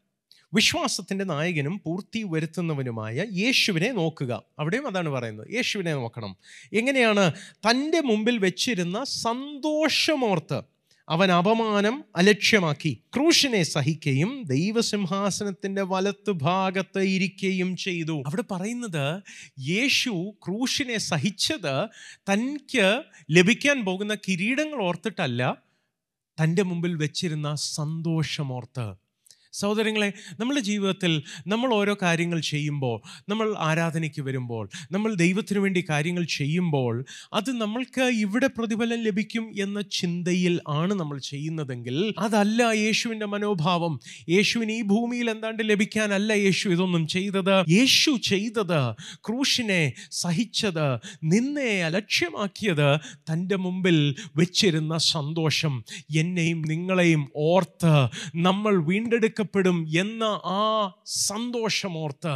വിശ്വാസത്തിന്റെ 0.55 1.25
നായകനും 1.25 1.81
പൂർത്തി 1.85 2.23
വരുത്തുന്നവനുമായ 2.23 3.25
യേശുവിനെ 3.33 3.93
നോക്കുക. 3.93 4.43
അവിടെയും 4.59 4.87
അതാണ് 4.87 5.09
പറയുന്നത്. 5.09 5.55
യേശുവിനെ 5.55 5.95
നോക്കണം. 5.95 6.37
എങ്ങനെയാണ്? 6.73 7.33
തന്റെ 7.57 8.01
മുമ്പിൽ 8.01 8.39
വെച്ചിരുന്ന 8.39 9.05
സന്തോഷമോർത്ത് 9.05 10.76
അവൻ 11.09 11.33
അപമാനം 11.33 12.05
അലക്ഷ്യമാക്കി 12.17 13.03
ക്രൂശിനെ 13.15 13.63
സഹിക്കുകയും 13.63 14.43
ദൈവസിംഹാസനത്തിന്റെ 14.43 15.83
വലത്ത് 15.83 16.31
ഭാഗത്ത് 16.31 16.99
ഇരിക്കുകയും 16.99 17.77
ചെയ്തു. 17.77 18.23
അവിടെ 18.27 18.45
പറയുന്നത് 18.51 19.23
യേശു 19.59 20.35
ക്രൂശിനെ 20.45 20.99
സഹിച്ചത് 20.99 21.89
തനിക്ക് 22.31 23.03
ലഭിക്കാൻ 23.31 23.85
പോകുന്ന 23.85 24.15
കിരീടങ്ങൾ 24.15 24.83
ഓർത്തിട്ടല്ല 24.83 25.63
തന്റെ 26.39 26.63
മുമ്പിൽ 26.63 26.95
വെച്ചിരുന്ന 26.95 27.55
സന്തോഷമോർത്ത്. 27.55 29.06
സഹോദരങ്ങളെ 29.61 30.11
നമ്മുടെ 30.41 30.61
ജീവിതത്തിൽ 30.61 31.13
നമ്മൾ 31.47 31.69
ഓരോ 31.75 31.95
കാര്യങ്ങൾ 32.03 32.41
ചെയ്യുമ്പോൾ 32.51 32.97
നമ്മൾ 33.29 33.47
ആരാധനയ്ക്ക് 33.69 34.23
വരുമ്പോൾ 34.23 34.65
നമ്മൾ 34.93 35.15
ദൈവത്തിനു 35.15 35.61
വേണ്ടി 35.61 35.81
കാര്യങ്ങൾ 35.91 36.25
ചെയ്യുമ്പോൾ 36.39 36.95
അത് 37.33 37.51
നമ്മൾക്ക് 37.61 38.05
ഇവിടെ 38.25 38.49
പ്രതിഫലം 38.57 39.01
ലഭിക്കും 39.03 39.45
എന്ന 39.63 39.79
ചിന്തയിൽ 39.99 40.55
ആണ് 40.81 40.95
നമ്മൾ 40.95 41.19
ചെയ്യുന്നതെങ്കിൽ 41.31 41.97
അതല്ല 42.19 42.63
യേശുവിന്റെ 42.85 43.27
മനോഭാവം. 43.27 43.95
യേശുവിന് 44.29 44.73
ഈ 44.73 44.83
ഭൂമിയിൽ 44.83 45.31
എന്താണ്ട് 45.31 45.63
ലഭിക്കാനല്ല 45.71 46.33
യേശു 46.45 46.67
ഇതൊന്നും 46.69 47.03
ചെയ്തത്. 47.07 47.55
യേശു 47.69 48.13
ചെയ്തത് 48.31 48.81
ക്രൂശിനെ 49.27 49.81
സഹിച്ചത് 50.13 50.87
നിന്നെ 51.33 51.71
അലക്ഷ്യമാക്കിയത് 51.89 52.89
തന്റെ 53.31 53.57
മുമ്പിൽ 53.57 53.99
വെച്ചിരുന്ന 54.37 54.97
സന്തോഷം. 55.13 55.75
എന്നെയും 56.17 56.61
നിങ്ങളെയും 56.73 57.23
ഓർത്ത് 57.51 57.95
നമ്മൾ 58.47 58.75
വീണ്ടെടുക്ക 58.91 59.46
രക്ഷിക്കപ്പെടും 59.47 59.79
എന്ന 59.99 60.25
ആ 60.45 60.93
സന്തോഷമോർത്ത് 61.07 62.35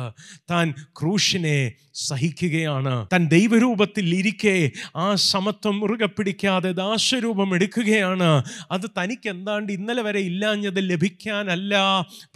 താൻ 0.51 0.66
ക്രൂശിനെ 0.99 1.73
സഹിക്കുകയാണ്. 1.94 2.94
തൻ 3.12 3.23
ദൈവരൂപത്തിൽ 3.29 4.07
ഇരിക്കെ 4.14 4.57
ആ 4.96 5.07
സമത്വം 5.14 5.75
മുറുകെ 5.81 6.07
പിടിക്കാതെ 6.07 6.70
ദാശരൂപം 6.73 7.55
എടുക്കുകയാണ്. 7.55 8.31
അത് 8.70 8.87
തനിക്ക് 8.99 9.29
എന്താണ്ട് 9.29 9.70
ഇന്നലെ 9.73 10.03
വരെ 10.03 10.20
ഇല്ലാഞ്ഞത് 10.20 10.81
ലഭിക്കാനല്ല 10.90 11.75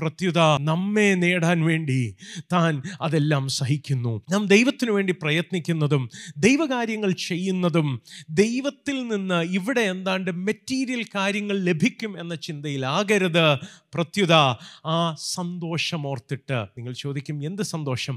പ്രത്യുത. 0.00 0.40
നമ്മെ 0.60 1.08
നേടാൻ 1.14 1.58
വേണ്ടി 1.64 2.00
താൻ 2.52 2.82
അതെല്ലാം 3.02 3.48
സഹിക്കുന്നു. 3.48 4.14
നാം 4.32 4.42
ദൈവത്തിനു 4.46 4.92
വേണ്ടി 4.92 5.14
പ്രയത്നിക്കുന്നതും 5.22 6.02
ദൈവകാര്യങ്ങൾ 6.36 7.10
ചെയ്യുന്നതും 7.28 7.88
ദൈവത്തിൽ 8.30 8.96
നിന്ന് 9.08 9.40
ഇവിടെ 9.58 9.84
എന്താണ്ട് 9.94 10.30
മെറ്റീരിയൽ 10.46 11.02
കാര്യങ്ങൾ 11.14 11.56
ലഭിക്കും 11.64 12.12
എന്ന 12.20 12.34
ചിന്തയിലാകരുത്. 12.46 13.46
പ്രത്യുത 13.94 14.34
ആ 14.86 15.14
സന്തോഷം 15.14 16.06
ഓർത്തിട്ട് 16.06 16.58
നിങ്ങൾ 16.76 16.92
ചോദിക്കും 16.92 17.44
എന്ത് 17.44 17.62
സന്തോഷം? 17.62 18.16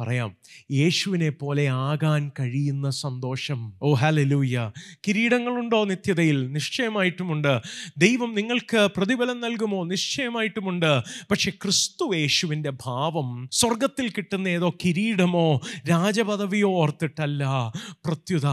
പറയാം. 0.00 0.36
യേശുവിനെ 0.72 1.28
പോലെ 1.30 1.68
ആകാൻ 1.68 2.30
കഴിയുന്ന 2.40 2.90
സന്തോഷം. 2.90 3.72
ഓ 3.82 3.94
ഹാലലൂയ 3.94 4.70
കിരീടങ്ങളുണ്ടോ 5.08 5.84
നിത്യതയിൽ? 5.84 6.52
നിശ്ചയമായിട്ടുമുണ്ട്. 6.52 7.60
ദൈവം 7.98 8.34
നിങ്ങൾക്ക് 8.34 8.88
പ്രതിഫലം 8.96 9.40
നൽകുമോ? 9.40 9.84
നിശ്ചയമായിട്ടുമുണ്ട്. 9.84 11.00
പക്ഷെ 11.30 11.50
ക്രിസ്തു 11.50 12.14
യേശുവിന്റെ 12.14 12.70
ഭാവം 12.70 13.48
സ്വർഗത്തിൽ 13.52 14.08
കിട്ടുന്ന 14.08 14.48
ഏതോ 14.48 14.70
കിരീടമോ 14.84 15.60
രാജപദവിയോ 15.90 16.70
ഓർത്തിട്ടല്ല. 16.70 17.72
പ്രത്യുത 18.04 18.46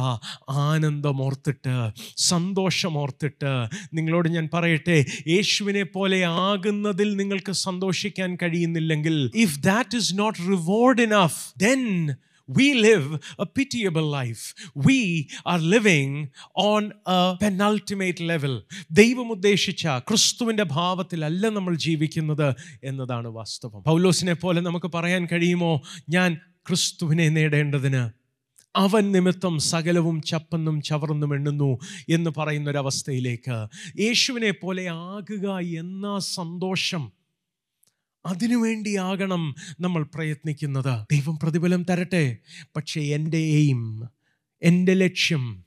ആനന്ദം 0.50 1.22
ഓർത്തിട്ട് 1.22 1.92
സന്തോഷം 2.18 2.98
ഓർത്തിട്ട് 2.98 3.52
നിങ്ങളോട് 3.94 4.30
ഞാൻ 4.30 4.50
പറയട്ടെ 4.54 5.06
യേശുവിനെ 5.28 5.84
പോലെ 5.84 6.24
ആകുന്നതിൽ 6.26 7.16
നിങ്ങൾക്ക് 7.16 7.52
സന്തോഷിക്കാൻ 7.52 8.38
കഴിയുന്നില്ലെങ്കിൽ 8.44 9.32
if 9.36 9.60
that 9.60 9.98
is 9.98 10.20
not 10.20 10.40
reward 10.40 11.02
enough 11.02 11.33
then 11.58 11.82
we 12.50 12.74
live 12.76 13.06
a 13.40 13.46
pitiable 13.48 14.08
life. 14.12 14.44
We 14.78 15.00
are 15.46 15.60
living 15.76 16.10
on 16.64 16.84
a 17.08 17.20
penultimate 17.44 18.22
level. 18.24 18.56
ദൈവം 18.92 19.28
ഉദ്ദേശിച്ച 19.32 19.84
ക്രിസ്തുവിന്റെ 20.08 20.66
ഭാവത്തിലല്ല 20.72 21.50
നമ്മൾ 21.50 21.76
ജീവിക്കുന്നത് 21.86 22.48
എന്നതാണ് 22.84 23.30
വാസ്തവം 23.34 23.80
പൗലോസിനെ 23.84 24.36
പോലെ 24.36 24.62
നമുക്ക് 24.62 24.92
പറയാൻ 24.94 25.24
കഴിയുമോ 25.26 25.72
ഞാൻ 26.10 26.30
ക്രിസ്തുവിനെ 26.68 27.30
നേടേണ്ടതിന് 27.30 28.04
അവൻ 28.76 29.04
നിമിത്തം 29.12 29.56
സകലവും 29.72 30.22
ചപ്പെന്നും 30.22 30.78
ചവർന്നും 30.82 31.34
എണ്ണുന്നു 31.34 31.72
എന്ന് 32.10 32.32
പറയുന്നൊരവസ്ഥയിലേക്ക് 32.38 33.58
യേശുവിനെ 34.00 34.52
പോലെ 34.62 34.86
ആകുക 35.10 35.48
എന്ന 35.82 36.06
സന്തോഷം 36.30 37.04
അതിനുവേണ്ടിയാകണം 38.26 39.56
നമ്മൾ 39.80 40.04
പ്രയത്നിക്കുന്നത്. 40.04 41.06
ദൈവം 41.12 41.40
പ്രതിഫലം 41.40 41.84
തരട്ടെ. 41.84 42.38
പക്ഷേ 42.76 43.02
എന്റെ 43.02 43.38
എയിം 43.38 44.04
എന്റെ 44.64 44.94
ലക്ഷ്യം 44.94 45.64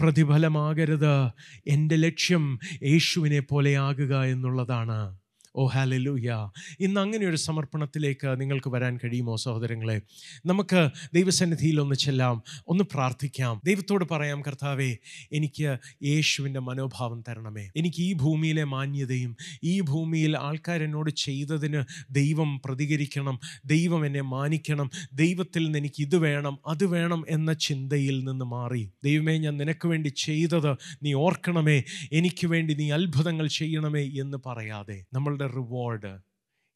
പ്രതിഫലമാകരുത്. 0.00 1.30
എന്റെ 1.66 1.96
ലക്ഷ്യം 1.96 2.58
യേശുവിനെ 2.82 3.40
പോലെയാകുക 3.40 4.22
എന്നുള്ളതാണ്. 4.22 5.19
ഓ 5.56 5.66
ഹാലലൂയ 5.66 6.50
ഇന്ന് 6.80 7.00
അങ്ങനെ 7.00 7.26
ഒരു 7.26 7.36
സമർപ്പണത്തിലേക്ക് 7.36 8.40
നിങ്ങൾക്ക് 8.40 8.70
വരാൻ 8.70 8.98
കഴിയുമോ 9.04 9.36
സഹോദരങ്ങളെ? 9.36 10.00
നമുക്ക് 10.46 10.88
ദൈവസന്നിധിയിൽ 11.14 11.80
ഒന്ന് 11.80 11.94
ചെല്ലാം 11.94 12.42
ഒന്ന് 12.68 12.84
പ്രാർത്ഥിക്കാം. 12.84 13.62
ദൈവത്തോട് 13.64 14.04
പറയാം 14.10 14.42
കർത്താവേ 14.42 14.96
എനിക്ക് 15.32 15.78
യേശുവിന്റെ 16.04 16.60
മനോഭാവം 16.60 17.24
തരണമേ. 17.28 17.70
എനിക്ക് 17.76 18.02
ഈ 18.02 18.12
ഭൂമിയിലെ 18.12 18.64
മാന്യതയും 18.64 19.36
ഈ 19.64 19.80
ഭൂമിയിൽ 19.80 20.36
ആൾക്കാരെന്നോട് 20.36 21.10
ചെയ്തതിന് 21.10 21.82
ദൈവം 22.10 22.60
പ്രതികരിക്കണം 22.64 23.40
ദൈവം 23.66 24.06
എന്നെ 24.06 24.20
മാനിക്കണം 24.20 24.90
ദൈവത്തിൽ 25.12 25.64
നിന്ന് 25.64 25.78
എനിക്ക് 25.78 26.02
ഇത് 26.02 26.16
വേണം 26.16 26.58
അത് 26.66 26.86
വേണം 26.86 27.24
എന്ന 27.28 27.52
ചിന്തയിൽ 27.52 28.24
നിന്ന് 28.24 28.44
മാറി. 28.44 28.90
ദൈവമേ 29.04 29.38
ഞാൻ 29.38 29.56
നിനക്ക് 29.56 29.88
വേണ്ടി 29.88 30.08
ചെയ്തത് 30.08 30.76
നീ 31.02 31.12
ഓർക്കണമേ. 31.12 31.82
എനിക്ക് 32.12 32.46
വേണ്ടി 32.46 32.74
നീ 32.74 32.90
അത്ഭുതങ്ങൾ 32.90 33.46
ചെയ്യണമേ 33.46 34.02
എന്ന് 34.02 34.38
പറയാതെ. 34.46 35.04
നമ്മളുടെ 35.40 35.54
റിവാർഡ് 35.54 36.20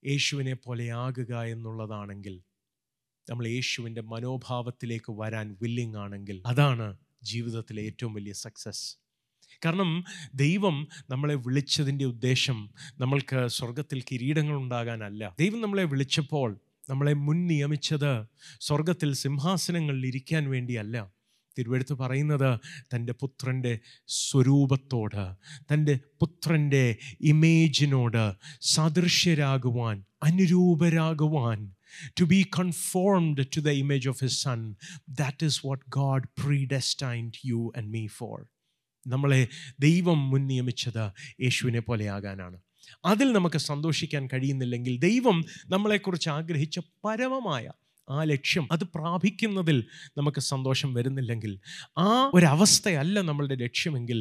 യേശുവിനെ 0.07 0.55
പോലെ 0.55 0.88
ആകുക 0.88 1.42
എന്നുള്ളതാണെങ്കിൽ 1.42 2.42
നമ്മൾ 3.31 3.46
യേശുവിന്റെ 3.46 4.00
മനോഭാവത്തിലേക്ക് 4.00 5.12
വരാൻ 5.12 5.57
വില്ലിങ് 5.62 5.96
ആണെങ്കിൽ 5.96 6.42
അതാണ് 6.46 6.96
ജീവിതത്തിലെ 7.22 7.83
ഏറ്റവും 7.83 8.14
വലിയ 8.14 8.33
സക്സസ് 8.33 8.96
കാരണം 9.64 10.05
ദൈവം 10.35 10.88
നമ്മളെ 11.11 11.35
വിളിച്ചതിന്റെ 11.35 12.05
ഉദ്ദേശം 12.05 12.70
നമ്മൾക്ക് 12.98 13.48
സ്വർഗത്തിൽ 13.48 14.03
കിരീടങ്ങൾ 14.03 14.57
ഉണ്ടാകാനല്ല. 14.57 15.37
ദൈവം 15.38 15.61
നമ്മളെ 15.61 15.85
വിളിച്ചപ്പോൾ 15.85 16.61
നമ്മളെ 16.90 17.12
മുൻ 17.12 17.46
നിയമിച്ചത് 17.46 18.24
സ്വർഗത്തിൽ 18.61 19.12
സിംഹാസനങ്ങളിൽ 19.14 20.07
ഇരിക്കാൻ 20.07 20.50
വേണ്ടിയല്ല. 20.50 21.13
തിരുവെടുത്ത് 21.58 21.94
പറയുന്നത് 21.94 22.50
തന്റെ 22.94 23.12
പുത്രന്റെ 23.12 23.74
സ്വരൂപത്തോട് 24.20 25.22
തന്റെ 25.72 25.94
പുത്രന്റെ 26.20 26.84
ഇമേജിനോട് 27.24 28.24
സദൃശ്യരാകുവാൻ 28.74 29.96
അനുരൂപരാകുവാൻ 30.22 31.60
to 32.16 32.24
be 32.26 32.44
conformed 32.52 33.38
to 33.52 33.60
the 33.60 33.74
image 33.74 34.06
of 34.06 34.20
his 34.20 34.40
son. 34.40 34.60
That 35.18 35.42
is 35.42 35.56
what 35.64 35.80
god 35.90 36.22
predestined 36.36 37.34
you 37.44 37.60
and 37.76 37.90
me 37.90 38.04
for. 38.18 38.36
നമ്മളെ 39.06 39.40
ദൈവം 39.80 40.30
മുൻ 40.30 40.42
നിയമിച്ചത് 40.46 41.04
യേശുവിനെ 41.42 41.80
പോലെയാകാനാണ് 41.80 42.56
അതിൽ 43.04 43.28
നമുക്ക് 43.32 43.58
സന്തോഷിക്കാൻ 43.64 44.26
കഴിയുന്നില്ലെങ്കിൽ 44.26 44.94
ദൈവം 44.98 45.36
നമ്മളെക്കുറിച്ച് 45.68 46.30
ആഗ്രഹിച്ച 46.30 46.78
പരമമായ 47.04 47.64
ആ 48.08 48.24
ലക്ഷ്യം 48.24 48.64
അത് 48.72 48.84
പ്രാപിക്കുന്നതിൽ 48.96 49.78
നമുക്ക് 50.18 50.40
സന്തോഷം 50.40 50.94
വരുന്നില്ലെങ്കിൽ 50.94 51.52
ആ 51.98 52.30
ഒരവസ്ഥയല്ല 52.34 53.18
നമ്മളുടെ 53.20 53.54
ലക്ഷ്യമെങ്കിൽ 53.54 54.20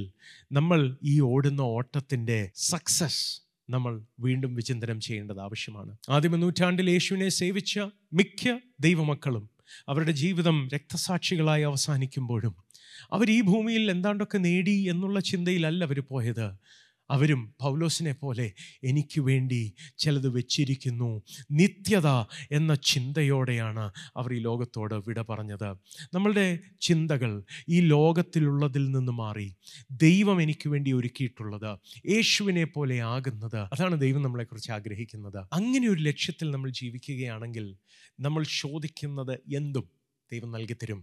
നമ്മൾ 0.51 0.97
ഈ 1.03 1.19
ഓടുന്ന 1.19 1.61
ഓട്ടത്തിന്റെ 1.61 2.51
സക്സസ് 2.53 3.23
നമ്മൾ 3.69 3.93
വീണ്ടും 4.19 4.55
വിചിന്തനം 4.55 4.99
ചെയ്യേണ്ടത് 4.99 5.39
ആവശ്യമാണ്. 5.39 5.91
ആദ്യമ 6.09 6.35
നൂറ്റാണ്ടിൽ 6.35 6.89
യേശുവിനെ 6.89 7.29
സേവിച്ച 7.29 7.79
മിക്ക 8.13 8.43
ദൈവമക്കളും 8.79 9.49
അവരുടെ 9.87 10.11
ജീവിതം 10.11 10.69
രക്തസാക്ഷികളായി 10.73 11.63
അവസാനിക്കുമ്പോഴും 11.63 12.55
അവർ 13.11 13.27
ഈ 13.29 13.41
ഭൂമിയിൽ 13.41 13.91
എന്താണ്ടൊക്കെ 13.91 14.37
നേടി 14.37 14.75
എന്നുള്ള 14.91 15.19
ചിന്തയിലല്ല 15.19 15.83
അവർ 15.83 15.99
പോയത്. 15.99 16.47
അവരും 17.13 17.55
പൗലോസിനെ 17.61 18.13
പോലെ 18.13 18.47
എനിക്ക് 18.83 19.21
വേണ്ടി 19.21 19.73
ചിലത് 19.97 20.27
വെച്ചിരിക്കുന്നു. 20.27 21.09
നിത്യത 21.51 22.07
എന്ന 22.51 22.75
ചിന്തയോടെയാണ് 22.75 23.85
അവർ 24.17 24.33
ഈ 24.33 24.39
ലോകത്തോട് 24.39 24.95
വിട 25.07 25.21
പറഞ്ഞത്. 25.21 25.69
നമ്മളുടെ 26.13 26.59
ചിന്തകൾ 26.81 27.31
ഈ 27.69 27.79
ലോകത്തിലുള്ളതിൽ 27.81 28.91
നിന്ന് 28.91 29.11
മാറി 29.11 29.47
ദൈവം 29.91 30.41
എനിക്ക് 30.41 30.69
വേണ്ടി 30.69 30.93
ഒരുക്കിയിട്ടുള്ളത് 30.93 31.71
യേശുവിനെ 32.09 32.65
പോലെ 32.65 32.97
ആകുന്നത്. 33.13 33.59
അതാണ് 33.73 34.01
ദൈവം 34.01 34.21
നമ്മളെക്കുറിച്ച് 34.21 34.71
ആഗ്രഹിക്കുന്നത്. 34.71 35.39
അങ്ങനെ 35.53 35.87
ഒരു 35.89 36.01
ലക്ഷ്യത്തിൽ 36.01 36.51
നമ്മൾ 36.51 36.69
ജീവിക്കുകയാണെങ്കിൽ 36.81 37.65
നമ്മൾ 38.19 38.43
ചോദിക്കുന്നത് 38.61 39.33
എന്തും 39.55 39.85
ദൈവം 40.31 40.51
നൽകി 40.51 40.73
തരും 40.73 40.99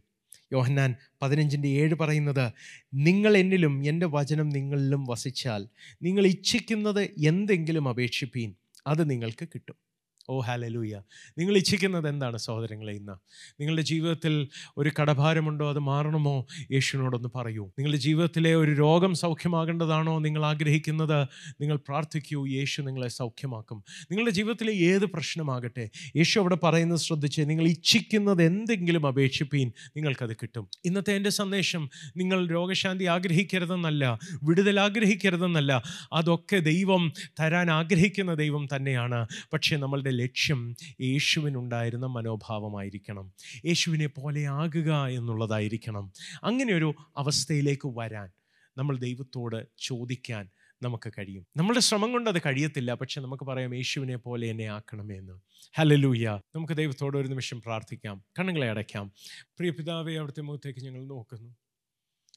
യോഹന്നാൻ 0.53 0.95
പതിനഞ്ചിന്റെ 1.23 1.69
ഏഴ് 1.69 1.95
പറയുന്നത് 1.95 2.53
നിങ്ങൾ 2.95 3.37
എന്നിലും 3.37 3.85
എന്റെ 3.87 4.07
വചനം 4.07 4.49
നിങ്ങളിലും 4.49 5.07
വസിച്ചാൽ 5.11 5.69
നിങ്ങൾ 6.03 6.27
ഇച്ഛിക്കുന്നത് 6.27 7.03
എന്തെങ്കിലും 7.27 7.89
അപേക്ഷിപ്പീൻ 7.89 8.55
അത് 8.87 9.11
നിങ്ങൾക്ക് 9.11 9.49
കിട്ടും. 9.49 9.90
ഓ 10.31 10.41
ഹാലലൂയ 10.41 11.01
നിങ്ങൾ 11.39 11.57
ഇച്ഛിക്കുന്നത് 11.57 12.09
എന്താണ് 12.09 12.37
സഹോദരങ്ങളെ 12.37 12.93
ഇന്ന്? 12.93 13.13
നിങ്ങളുടെ 13.61 13.83
ജീവിതത്തിൽ 13.83 14.49
ഒരു 14.77 14.91
കടഭാരമുണ്ടോ? 15.01 15.69
അത് 15.69 15.79
മാറണമോ? 15.79 16.47
യേശുവിനോടൊന്ന് 16.73 17.29
പറയൂ. 17.35 17.67
നിങ്ങളുടെ 17.67 17.99
ജീവിതത്തിലെ 17.99 18.55
ഒരു 18.55 18.71
രോഗം 18.71 19.15
സൗഖ്യമാകേണ്ടതാണോ? 19.15 20.19
നിങ്ങൾ 20.19 20.45
ആഗ്രഹിക്കുന്നത്? 20.45 21.23
നിങ്ങൾ 21.61 21.77
പ്രാർത്ഥിക്കൂ 21.77 22.47
യേശു 22.47 22.83
നിങ്ങളെ 22.83 23.09
സൗഖ്യമാക്കും. 23.09 23.85
നിങ്ങളുടെ 24.03 24.31
ജീവിതത്തിലെ 24.31 24.73
ഏത് 24.73 25.07
പ്രശ്നമാകട്ടെ 25.07 25.91
യേശു 26.17 26.41
അവിടെ 26.41 26.55
പറയുന്നത് 26.55 26.99
ശ്രദ്ധിച്ച് 26.99 27.43
നിങ്ങൾ 27.43 27.65
ഇച്ഛിക്കുന്നത് 27.65 28.43
എന്തെങ്കിലും 28.43 29.07
അപേക്ഷിപ്പീൻ 29.07 29.73
നിങ്ങൾക്കത് 29.97 30.37
കിട്ടും. 30.37 30.69
ഇന്നത്തെ 30.85 31.17
എന്റെ 31.17 31.31
സന്ദേശം 31.31 31.91
നിങ്ങൾ 32.17 32.47
രോഗശാന്തി 32.47 33.05
ആഗ്രഹിക്കരുതെന്നല്ല 33.05 34.19
വിടുതൽ 34.43 34.81
ആഗ്രഹിക്കരുതെന്നല്ല 34.81 35.83
അതൊക്കെ 36.13 36.57
ദൈവം 36.57 37.13
തരാൻ 37.41 37.71
ആഗ്രഹിക്കുന്ന 37.71 38.35
ദൈവം 38.35 38.69
തന്നെയാണ്. 38.77 39.27
പക്ഷേ 39.53 39.77
നമ്മളുടെ 39.77 40.11
ലക്ഷ്യം 40.23 40.77
യേശുവിനുണ്ടായിരുന്ന 41.01 42.07
മനോഭാവമായിരിക്കണം. 42.07 43.33
യേശുവിനെ 43.67 44.07
പോലെ 44.07 44.45
ആകുക 44.45 45.07
എന്നുള്ളതായിരിക്കണം. 45.07 46.13
അങ്ങനെ 46.45 46.75
ഒരു 46.75 46.95
അവസ്ഥയിലേക്ക് 47.17 47.89
വരാൻ 47.99 48.31
നമ്മൾ 48.77 48.97
ദൈവത്തോട് 48.97 49.67
ചോദിക്കാൻ 49.79 50.49
നമുക്ക് 50.83 51.13
കഴിയും. 51.19 51.47
നമ്മുടെ 51.57 51.81
ശ്രമം 51.81 52.13
കൊണ്ട് 52.13 52.31
അത് 52.31 52.39
കഴിയത്തില്ല. 52.39 52.95
പക്ഷെ 52.95 53.21
നമുക്ക് 53.21 53.45
പറയാം 53.45 53.75
യേശുവിനെ 53.75 54.17
പോലെ 54.17 54.47
എന്നെ 54.49 54.65
ആക്കണമേ 54.65 55.17
എന്ന് 55.17 55.33
ഹലലൂയ 55.79 56.41
നമുക്ക് 56.55 56.73
ദൈവത്തോട് 56.73 57.19
ഒരു 57.19 57.29
നിമിഷം 57.29 57.63
പ്രാർത്ഥിക്കാം. 57.63 58.25
കണ്ണുകളെ 58.39 58.71
അടയ്ക്കാം. 58.71 59.13
പ്രിയ 59.59 59.71
പിതാവെ 59.71 60.15
അവിടുത്തെ 60.15 60.41
മുഖത്തേക്ക് 60.41 60.81
ഞങ്ങൾ 60.81 61.07
നോക്കുന്നു. 61.07 61.57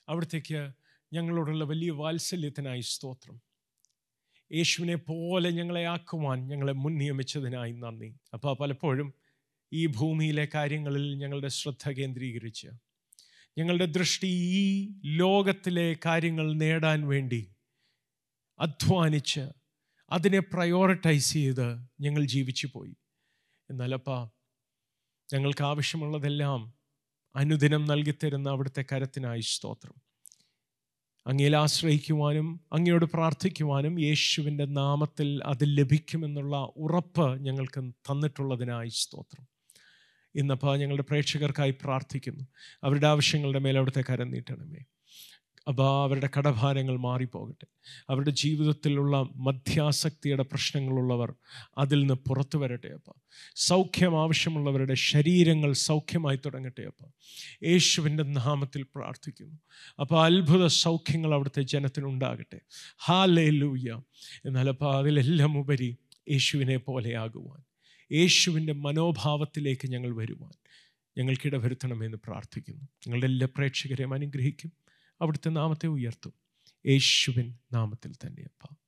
അവിടത്തേക്ക് 0.10 0.70
ഞങ്ങളോടുള്ള 1.14 1.64
വലിയ 1.64 1.92
വാത്സല്യത്തിനായി 1.92 2.82
സ്തോത്രം. 2.82 3.53
യേശുവിനെ 4.52 4.96
പോലെ 4.96 5.50
ഞങ്ങളെ 5.50 5.86
ആക്കുവാൻ 5.86 6.48
ഞങ്ങളെ 6.48 6.74
മുൻ 6.74 6.98
നിയമിച്ചതിനായി 6.98 7.72
നന്ദി. 7.72 8.20
അപ്പോൾ 8.34 8.58
പലപ്പോഴും 8.58 9.14
ഈ 9.74 9.86
ഭൂമിയിലെ 9.86 10.48
കാര്യങ്ങളിൽ 10.56 11.18
ഞങ്ങളുടെ 11.18 11.48
ശ്രദ്ധ 11.48 11.90
കേന്ദ്രീകരിച്ച് 11.90 12.68
ഞങ്ങളുടെ 13.58 13.86
ദൃഷ്ടി 13.86 14.28
ഈ 14.28 14.94
ലോകത്തിലെ 15.06 15.96
കാര്യങ്ങൾ 16.06 16.54
നേടാൻ 16.54 17.08
വേണ്ടി 17.08 17.56
അധ്വാനിച്ച് 18.60 19.50
അതിനെ 20.12 20.40
പ്രയോറിറ്റൈസ് 20.40 21.34
ചെയ്ത് 21.34 21.68
ഞങ്ങൾ 22.00 22.26
ജീവിച്ചു 22.26 22.70
പോയി. 22.74 22.96
എന്നാലപ്പാ 23.70 24.30
ഞങ്ങൾക്ക് 25.34 25.64
ആവശ്യമുള്ളതെല്ലാം 25.64 26.74
അനുദിനം 27.36 27.86
നൽകിത്തരുന്ന 27.86 28.50
അവിടുത്തെ 28.50 28.86
കരത്തിനായി 28.92 29.42
സ്തോത്രം. 29.42 29.94
അങ്ങയിൽ 31.28 31.56
ആശ്രയിക്കുവാനും 31.56 32.62
അങ്ങയോട് 32.74 33.06
പ്രാർത്ഥിക്കുവാനും 33.06 34.00
യേശുവിന്റെ 34.00 34.66
നാമത്തിൽ 34.66 35.42
അത് 35.46 35.64
ലഭിക്കുമെന്നുള്ള 35.64 36.58
ഉറപ്പ് 36.58 37.40
ഞങ്ങൾക്ക് 37.44 37.80
തന്നിട്ടുള്ളതിനായി 37.80 38.90
സ്തോത്രം. 38.90 39.48
ഇന്നപ്പോൾ 40.36 40.78
ഞങ്ങളുടെ 40.78 41.04
പ്രേക്ഷകർക്കായി 41.04 41.72
പ്രാർത്ഥിക്കുന്നു. 41.72 42.44
അവരുടെ 42.84 43.08
ആവശ്യങ്ങളുടെ 43.08 43.60
മേൽ 43.60 43.78
അവിടുത്തെ 43.78 44.04
കരം 44.10 44.32
നീട്ടണമേ. 44.32 44.84
അപ്പോൾ 45.68 46.04
അവരുടെ 46.04 46.30
കടഭാരങ്ങൾ 46.38 46.98
മാറിപ്പോകട്ടെ. 46.98 47.68
അവരുടെ 48.10 48.32
ജീവിതത്തിലുള്ള 48.32 49.30
മധ്യാസക്തിയുടെ 49.36 50.44
പ്രശ്നങ്ങളുള്ളവർ 50.44 51.34
അതിൽ 51.78 52.00
നിന്ന് 52.00 52.14
പുറത്തു 52.14 52.58
വരട്ടെ 52.58 52.88
അപ്പം. 52.88 53.14
സൗഖ്യം 53.56 54.22
ആവശ്യമുള്ളവരുടെ 54.22 54.94
ശരീരങ്ങൾ 54.94 55.74
സൗഖ്യമായി 55.74 56.36
തുടങ്ങട്ടെ 56.36 56.82
അപ്പം. 56.82 57.14
യേശുവിന്റെ 57.64 58.24
നാമത്തിൽ 58.24 58.82
പ്രാർത്ഥിക്കുന്നു. 58.82 59.58
അപ്പോൾ 60.00 60.26
അത്ഭുത 60.26 60.68
സൗഖ്യങ്ങൾ 60.68 61.34
അവിടുത്തെ 61.34 61.62
ജനത്തിനുണ്ടാകട്ടെ 61.62 62.60
ഹാ 63.06 63.26
ലേ 63.26 63.50
ലൂയ്യ 63.50 64.02
എന്നാലപ്പോൾ 64.46 64.98
അതിലെല്ലാം 64.98 65.58
ഉപരി 65.58 65.98
യേശുവിനെ 66.32 66.78
പോലെയാകുവാൻ 66.78 67.64
യേശുവിന്റെ 68.12 68.74
മനോഭാവത്തിലേക്ക് 68.74 69.88
ഞങ്ങൾ 69.88 70.16
വരുവാൻ 70.16 70.52
ഞങ്ങൾക്കിടവരുത്തണമെന്ന് 71.18 72.18
പ്രാർത്ഥിക്കുന്നു. 72.18 72.82
ഞങ്ങളുടെ 72.82 73.26
എല്ലാ 73.26 73.48
പ്രേക്ഷകരെയും 73.58 74.14
അനുഗ്രഹിക്കും. 74.14 74.83
അവിടുത്തെ 75.24 75.50
നാമത്തെ 75.50 75.88
ഉയർത്തും. 75.88 76.34
യേശുവിൻ 76.88 77.54
നാമത്തിൽ 77.74 78.14
തന്നെ 78.14 78.44
അപ്പ. 78.44 78.83